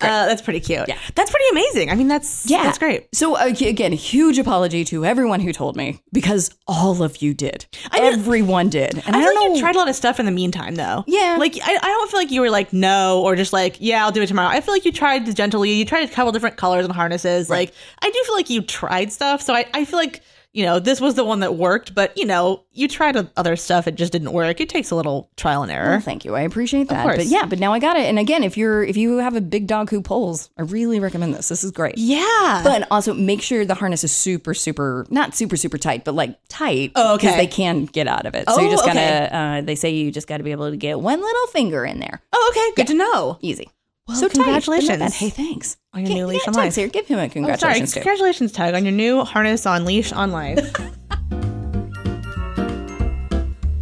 [0.00, 0.88] Uh, that's pretty cute.
[0.88, 0.98] Yeah.
[1.14, 1.90] that's pretty amazing.
[1.90, 3.14] I mean, that's Yeah, that's great.
[3.14, 7.66] So uh, again, huge apology to everyone who told me because all of you did.
[7.92, 9.54] Everyone did, and I, I, don't like know.
[9.56, 11.04] you tried a lot of stuff in the meantime, though.
[11.06, 11.36] Yeah.
[11.38, 14.12] like I, I don't feel like you were like no or just like yeah, I'll
[14.12, 14.48] do it tomorrow.
[14.48, 15.72] I feel like you tried to gently.
[15.72, 17.50] You tried a couple different colors and harnesses.
[17.50, 19.42] Like I do feel like you tried stuff.
[19.42, 22.24] So I, I feel like you know this was the one that worked, but you
[22.26, 23.86] know you tried other stuff.
[23.86, 24.60] It just didn't work.
[24.60, 25.90] It takes a little trial and error.
[25.90, 26.34] Well, thank you.
[26.34, 27.02] I appreciate that.
[27.02, 27.16] course.
[27.18, 28.06] But yeah, but now I got it.
[28.06, 31.34] And again, if you're if you have a big dog who pulls, I really recommend
[31.34, 31.48] this.
[31.48, 31.96] This is great.
[31.98, 36.14] yeah, But also make sure the harness is super, super, not super, super tight, but
[36.14, 36.92] like tight.
[36.94, 37.26] Oh, okay.
[37.28, 38.48] Because they can get out of it.
[38.48, 39.58] so you Oh, just gotta, okay.
[39.58, 42.20] uh, they say you just gotta be able to get one little finger in there.
[42.32, 43.38] oh okay, good to know.
[43.40, 43.68] Easy.
[44.12, 45.14] Well, so tight, but not congratulations.
[45.14, 45.76] Hey, thanks.
[45.94, 46.74] On your Get- new leash on life.
[46.74, 46.88] Here.
[46.88, 50.30] Give him a Oh, sorry, congratulations congratulations, Tug, on your new harness on leash on
[50.32, 50.58] life.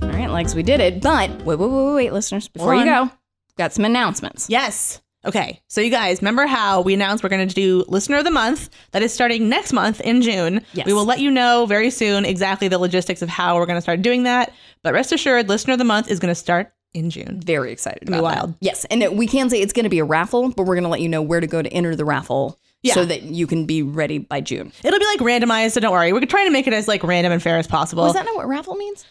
[0.02, 1.00] All right, Lex, we did it.
[1.02, 3.10] But wait, wait, wait, wait, wait listeners, before you go,
[3.58, 4.48] got some announcements.
[4.48, 5.02] Yes.
[5.24, 5.60] Okay.
[5.68, 8.70] So you guys remember how we announced we're going to do listener of the month
[8.92, 10.64] that is starting next month in June.
[10.72, 10.86] Yes.
[10.86, 13.82] We will let you know very soon exactly the logistics of how we're going to
[13.82, 14.54] start doing that.
[14.82, 17.40] But rest assured, listener of the month is going to start in June.
[17.44, 18.22] Very excited about be that.
[18.22, 18.55] wild.
[18.61, 20.85] Yes, and it- we can say it's going to be a raffle, but we're going
[20.85, 22.94] to let you know where to go to enter the raffle Yeah.
[22.94, 24.72] so that you can be ready by June.
[24.83, 26.12] It'll be like randomized, so don't worry.
[26.12, 28.03] We're trying to make it as like random and fair as possible.
[28.05, 29.05] Was that not what raffle means?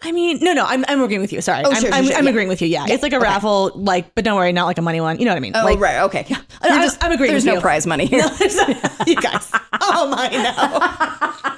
[0.00, 1.40] I mean, no, no, I'm, I'm agreeing with you.
[1.40, 1.64] Sorry.
[1.64, 2.30] Oh, I'm, sure, I'm, sure, I'm yeah.
[2.30, 2.68] agreeing with you.
[2.68, 2.86] Yeah.
[2.88, 3.24] It's like a okay.
[3.24, 5.18] raffle, like, but don't worry, not like a money one.
[5.18, 5.56] You know what I mean?
[5.56, 6.02] Oh, like, right.
[6.04, 6.24] Okay.
[6.28, 6.38] Yeah.
[6.62, 7.60] I- You're I- just- I'm agreeing There's no you.
[7.60, 8.20] prize money here.
[9.08, 9.50] you guys.
[9.80, 10.28] Oh my
[11.42, 11.54] no.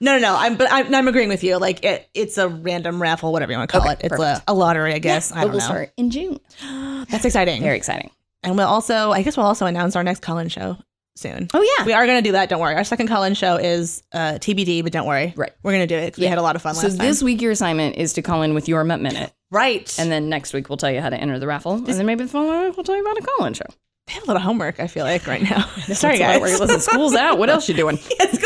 [0.00, 0.36] No, no, no.
[0.36, 1.58] I'm, but I'm, I'm agreeing with you.
[1.58, 4.00] Like it, it's a random raffle, whatever you want to call Okay, it.
[4.04, 4.44] It's a, perfect.
[4.48, 5.30] a lottery, I guess.
[5.32, 5.64] I don't we'll know.
[5.64, 6.40] start in June.
[7.10, 7.62] That's exciting.
[7.62, 8.10] Very exciting.
[8.42, 10.78] And we'll also, I guess, we'll also announce our next call-in show
[11.16, 11.48] soon.
[11.52, 11.84] Oh yeah.
[11.84, 12.48] We are going to do that.
[12.48, 12.74] Don't worry.
[12.74, 15.34] Our second call-in show is uh, TBD, but don't worry.
[15.36, 15.52] Right.
[15.62, 16.30] We're going to do it 'cause we Yeah.
[16.30, 17.06] had a lot of fun so last time.
[17.06, 19.94] this week your assignment is to call in with your Mutt Minute, right.
[19.98, 22.24] and then next week we'll tell you how to enter the raffle, and then maybe
[22.24, 23.66] the following week we'll tell you about a call-in show.
[24.08, 24.80] I have a lot of homework.
[24.80, 25.66] I feel like right now.
[25.92, 26.40] Sorry, guys.
[26.58, 27.38] Listen, school's out.
[27.38, 27.98] What else you doing?
[28.10, 28.38] It's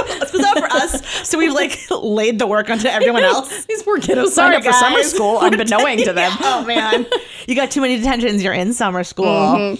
[0.54, 1.28] for us.
[1.28, 3.64] So we've like laid the work onto everyone else.
[3.66, 6.32] These poor kiddos Sorry, signed up for summer school unbeknowing to them.
[6.40, 7.06] oh man,
[7.46, 8.42] you got too many detentions.
[8.42, 9.76] You're in summer school.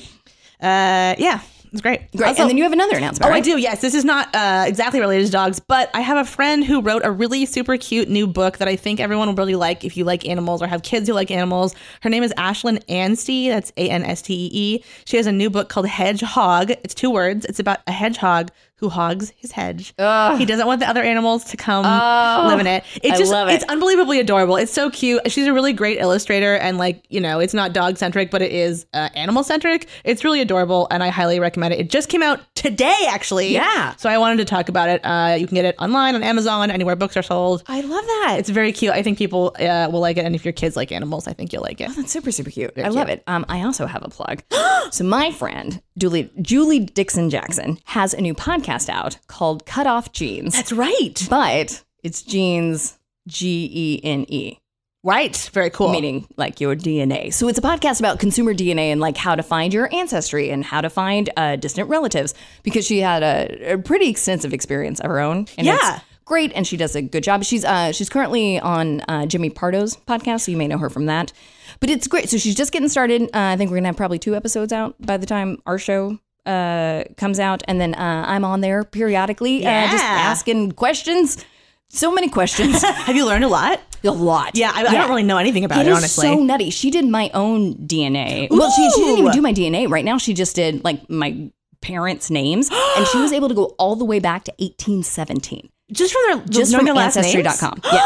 [0.61, 1.41] Uh, yeah,
[1.75, 2.09] it's great.
[2.13, 2.29] Great.
[2.29, 3.27] Also- and then you have another announcement.
[3.27, 3.45] Oh, I right?
[3.45, 3.59] do.
[3.59, 6.81] Yes, this is not uh, exactly related to dogs, but I have a friend who
[6.81, 9.97] wrote a really super cute new book that I think everyone will really like if
[9.97, 11.75] you like animals or have kids who like animals.
[12.03, 13.49] Her name is Ashlyn Anstee.
[13.49, 14.85] That's A N S T E E.
[15.05, 16.71] She has a new book called Hedgehog.
[16.71, 17.45] It's two words.
[17.47, 18.51] It's about a hedgehog
[18.85, 19.95] who hogs his hedge.
[19.97, 22.85] He doesn't want the other animals to come live in it.
[22.97, 23.55] It's I just love it.
[23.55, 24.57] it's unbelievably adorable.
[24.57, 25.23] It's so cute.
[25.33, 28.53] She's a really great illustrator, and like you know, it's not dog centric, but it
[28.53, 29.89] is uh, animal centric.
[30.05, 31.81] It's really adorable, and I highly recommend it.
[31.81, 33.55] It just came out today, actually.
[33.55, 33.97] Yeah.
[33.97, 35.01] So I wanted to talk about it.
[35.03, 37.63] Uh, you can get it online on Amazon, anywhere books are sold.
[37.67, 38.37] I love that.
[38.39, 38.93] It's very cute.
[38.93, 41.55] I think people uh, will like it, and if your kids like animals, I think
[41.55, 41.89] you'll like it.
[41.89, 42.73] Oh, That's super, super cute.
[42.77, 43.23] I love it.
[43.27, 44.43] Um, I also have a plug.
[44.91, 50.55] so my friend Julie Julie Dixon Jackson has a new podcast out called Cutoff Genes,
[50.55, 51.27] That's right.
[51.31, 54.59] but it's genes G E N E.
[55.03, 55.37] Right.
[55.53, 55.91] Very cool.
[55.93, 57.31] meaning like your DNA.
[57.33, 60.65] So it's a podcast about consumer DNA and like how to find your ancestry and
[60.65, 62.33] how to find uh, distant relatives
[62.63, 65.47] because she had a, a pretty extensive experience of her own.
[65.59, 65.97] And Yeah.
[65.97, 67.45] it's great, and she does a good job.
[67.45, 71.05] She's uh, she's currently on uh, Jimmy Pardo's podcast, so you may know her from
[71.07, 71.35] that.
[71.81, 72.31] But it's great.
[72.31, 73.25] So she's just getting started.
[73.25, 76.19] Uh, I think we're gonna have probably two episodes out by the time our show
[76.47, 81.45] uh, comes out, and then uh, I'm on there periodically, uh, just asking questions.
[81.91, 83.81] So many questions, Have you learned a lot?
[84.05, 84.51] a lot.
[84.55, 86.27] Yeah, I, I don't really know anything about It honestly.
[86.27, 86.71] so nutty.
[86.71, 88.49] She did my own DNA.
[88.51, 89.89] Well, she, she didn't even do my DNA.
[89.89, 93.75] Right now, she just did like my parents' names, and she was able to go
[93.79, 97.17] all the way back to 1817 just from their just from their last?
[97.17, 97.81] Ancestry.com.
[97.85, 97.91] Yeah.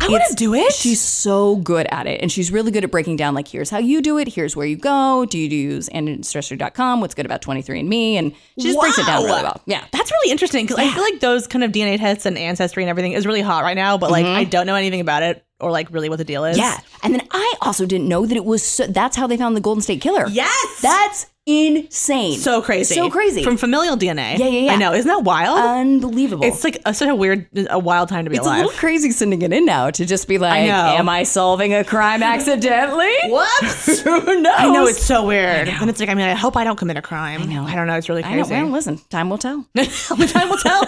[0.00, 0.72] I want to do it.
[0.72, 2.20] She's so good at it.
[2.20, 4.28] And she's really good at breaking down, like, here's how you do it.
[4.28, 5.24] Here's where you go.
[5.26, 7.00] Do you use Ancestry.com?
[7.00, 8.14] What's good about 23andMe?
[8.14, 9.60] And she just breaks it down really well.
[9.66, 9.84] Yeah.
[9.92, 12.90] That's really interesting because I feel like those kind of DNA tests and ancestry and
[12.90, 14.36] everything is really hot right now, but like Mm-hmm.
[14.36, 16.58] I don't know anything about it or like really what the deal is.
[16.58, 16.78] Yeah.
[17.02, 19.60] And then I also didn't know that it was so, that's how they found the
[19.60, 20.26] Golden State Killer.
[20.28, 20.80] Yes.
[20.82, 22.38] That's insane.
[22.38, 22.94] so crazy.
[22.94, 23.42] So crazy.
[23.42, 24.38] From familial DNA.
[24.38, 24.72] Yeah, yeah, yeah.
[24.72, 24.92] I know.
[24.92, 25.58] Isn't that wild?
[25.58, 26.44] Unbelievable.
[26.44, 28.52] it's like a, such a weird, a wild time to be alive.
[28.52, 30.96] It's a little crazy sending it in now to just be like, I know.
[30.96, 33.12] am I solving a crime accidentally?
[33.24, 34.00] Whoops.
[34.02, 34.54] Who knows?
[34.56, 35.68] I know it's so weird.
[35.68, 37.42] And it's like, I mean, I hope I don't commit a crime.
[37.42, 37.64] I know.
[37.64, 37.96] I don't know.
[37.96, 38.44] It's really I know.
[38.44, 38.62] crazy.
[38.62, 39.66] Well, listen, time will tell.
[40.32, 40.84] Time will tell.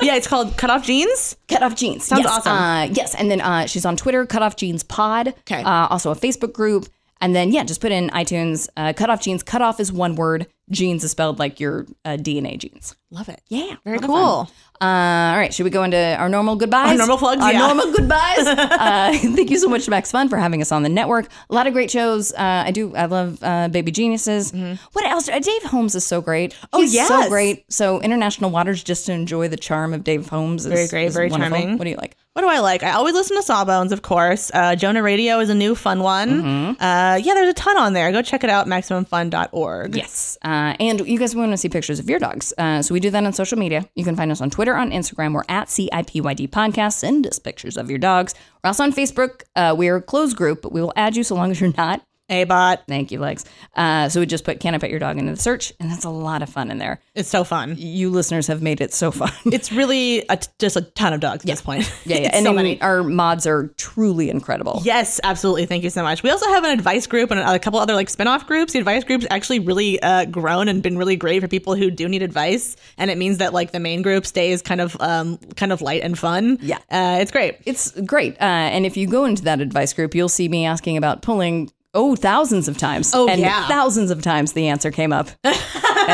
[0.00, 1.36] yeah, it's called Cutoff Genes.
[1.48, 2.04] Cut Off Jeans.
[2.04, 2.32] Sounds yes.
[2.32, 2.52] awesome.
[2.52, 3.14] Uh, yes.
[3.14, 5.28] And then uh, she's on Twitter, Cutoff Genes Pod.
[5.28, 5.62] Okay.
[5.62, 6.86] Uh, also a Facebook group.
[7.20, 9.42] And then, yeah, just put in iTunes, uh, Cutoff Genes.
[9.42, 10.46] Cut off is one word.
[10.70, 12.94] Genes is spelled like your uh, DNA genes.
[13.10, 13.40] Love it.
[13.48, 13.76] Yeah.
[13.84, 14.44] Very cool.
[14.44, 14.54] fun.
[14.80, 14.84] Uh,
[15.32, 15.52] all right.
[15.54, 16.90] Should we go into our normal goodbyes?
[16.92, 17.58] Our normal plugs, Our yeah.
[17.66, 18.38] normal goodbyes.
[18.46, 21.28] uh, thank you so much to Max Fun for having us on the network.
[21.50, 22.32] A lot of great shows.
[22.32, 22.94] Uh, I do.
[22.94, 24.52] I love uh, Baby Geniuses.
[24.92, 25.28] What else?
[25.28, 26.52] Uh, Dave Holmes is so great.
[26.52, 26.66] Mm-hmm.
[26.72, 27.08] Oh, He's yes.
[27.08, 27.64] so great.
[27.72, 30.66] So International Waters, just to enjoy the charm of Dave Holmes.
[30.66, 31.56] Is, Very great, very wonderful.
[31.56, 31.78] charming.
[31.78, 32.16] What do you like?
[32.32, 32.82] What do I like?
[32.82, 34.50] I always listen to Sawbones, of course.
[34.52, 36.28] Uh, Jonah Radio is a new fun one.
[36.42, 36.82] Mm-hmm.
[36.82, 38.12] Uh, yeah, there's a ton on there.
[38.12, 39.96] Go check it out, MaximumFun.org.
[39.96, 40.36] Yes.
[40.44, 42.52] Uh, and you guys want to see pictures of your dogs.
[42.58, 43.88] Uh, so we do that on social media.
[43.94, 45.34] You can find us on Twitter, on Instagram.
[45.34, 46.94] We're at CIPYD Podcast.
[46.94, 48.34] Send us pictures of your dogs.
[48.64, 49.42] We're also on Facebook.
[49.54, 52.02] Uh, we're a closed group, but we will add you so long as you're not.
[52.28, 52.84] A-Bot.
[52.88, 53.44] Thank you, Lex.
[53.74, 56.04] Uh, so we just put Can I Pet Your Dog into the search, and that's
[56.04, 57.00] a lot of fun in there.
[57.14, 57.74] It's so fun.
[57.78, 59.32] You listeners have made it so fun.
[59.56, 61.90] It's really a t- just a ton of dogs at this point.
[62.04, 62.30] yeah, yeah.
[62.36, 62.80] And so many.
[62.82, 64.80] our mods are truly incredible.
[64.84, 65.66] Yes, absolutely.
[65.66, 66.22] Thank you so much.
[66.22, 68.72] We also have an advice group and a couple other like spin-off groups.
[68.74, 72.08] The advice group's actually really uh, grown and been really great for people who do
[72.08, 72.76] need advice.
[72.98, 76.02] And it means that like the main group stays kind of um, kind of light
[76.02, 76.58] and fun.
[76.60, 76.78] Yeah.
[76.90, 77.58] Uh, it's great.
[77.64, 78.34] It's great.
[78.34, 81.70] Uh, and if you go into that advice group, you'll see me asking about pulling,
[81.96, 83.12] oh, thousands of times.
[83.14, 83.66] Oh, and yeah.
[83.66, 85.28] thousands of times the answer came up.
[85.42, 85.54] and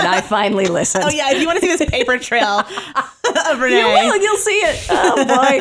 [0.08, 1.04] I finally listened.
[1.04, 2.64] Oh yeah, if you want to see this paper trail
[3.24, 4.86] of Renee, You will, you'll see it.
[5.04, 5.60] Oh, boy.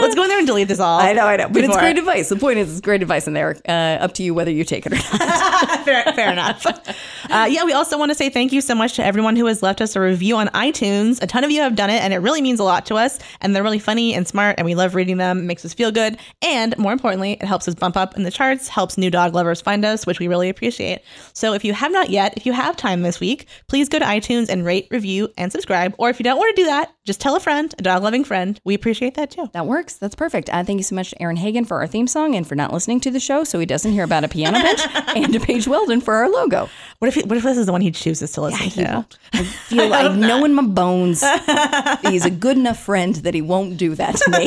[0.00, 0.98] let's go in there and delete this all.
[0.98, 1.48] I know, I know.
[1.48, 2.28] But it's great advice.
[2.28, 3.56] The point is, it's great advice in there.
[3.68, 5.04] Uh, up to you whether you take it or not.
[5.84, 6.66] fair, fair enough.
[6.66, 9.62] Uh, yeah, we also want to say thank you so much to everyone who has
[9.62, 11.22] left us a review on iTunes.
[11.22, 13.18] A ton of you have done it, and it really means a lot to us.
[13.40, 15.38] And they're really funny and smart, and we love reading them.
[15.40, 18.30] It makes us feel good, and more importantly, it helps us bump up in the
[18.30, 21.00] charts, helps new dog lovers find us, which we really appreciate.
[21.32, 24.04] So if you have not yet, if you have time this week, please go to
[24.04, 25.94] iTunes and rate, review, and subscribe.
[25.98, 28.22] Or if you don't want to do that, just tell a friend, a dog loving
[28.22, 28.60] friend.
[28.64, 29.50] We appreciate that too.
[29.52, 29.94] That works.
[29.94, 30.48] That's perfect.
[30.50, 32.72] Uh, thank you so much to Aaron Hagen for our theme song and for not
[32.72, 34.80] listening to the show so he doesn't hear about a piano bench,
[35.16, 36.68] and to Paige Weldon for our logo.
[37.00, 39.06] What if he, what if this is the one he chooses to listen He to?
[39.32, 41.24] I feel I know in my bones
[42.02, 44.46] he's a good enough friend that he won't do that to me.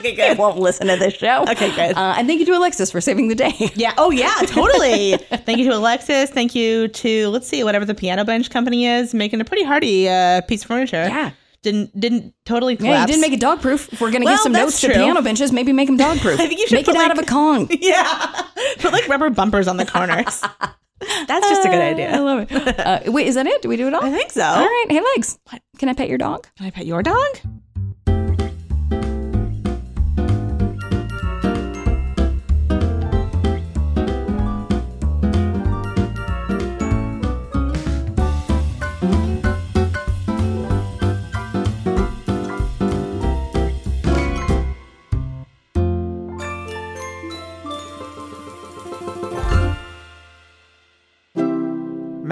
[0.00, 0.38] Okay, good.
[0.38, 1.42] won't listen to this show.
[1.48, 1.96] Okay, good.
[1.96, 3.52] Uh, and thank you to Alexis for saving the day.
[3.76, 3.94] Yeah.
[3.96, 4.34] Oh, yeah.
[4.46, 5.16] Totally.
[5.16, 6.28] Thank you to Alexis.
[6.30, 10.08] Thank you to let's see whatever the piano bench company is making a pretty hardy
[10.08, 11.06] uh, piece of furniture.
[11.08, 11.30] Yeah.
[11.62, 12.92] Didn't didn't totally collapse.
[12.94, 13.92] Yeah, you didn't make it dog proof.
[13.92, 14.88] If we're gonna Well, give some notes true.
[14.90, 16.40] to piano benches, maybe make them dog proof.
[16.40, 17.68] I think you should make put, it out of a Kong.
[17.70, 18.42] Yeah.
[18.78, 20.42] Put like rubber bumpers on the corners.
[21.00, 22.14] That's just a good idea.
[22.14, 22.78] I love it.
[22.78, 23.62] Uh, wait, is that it?
[23.62, 24.04] Do we do it all?
[24.04, 24.42] I think so.
[24.42, 24.86] All right.
[24.90, 25.38] Hey, Lex.
[25.50, 25.62] What?
[25.78, 26.46] Can I pet your dog?
[26.56, 27.38] Can I pet your dog?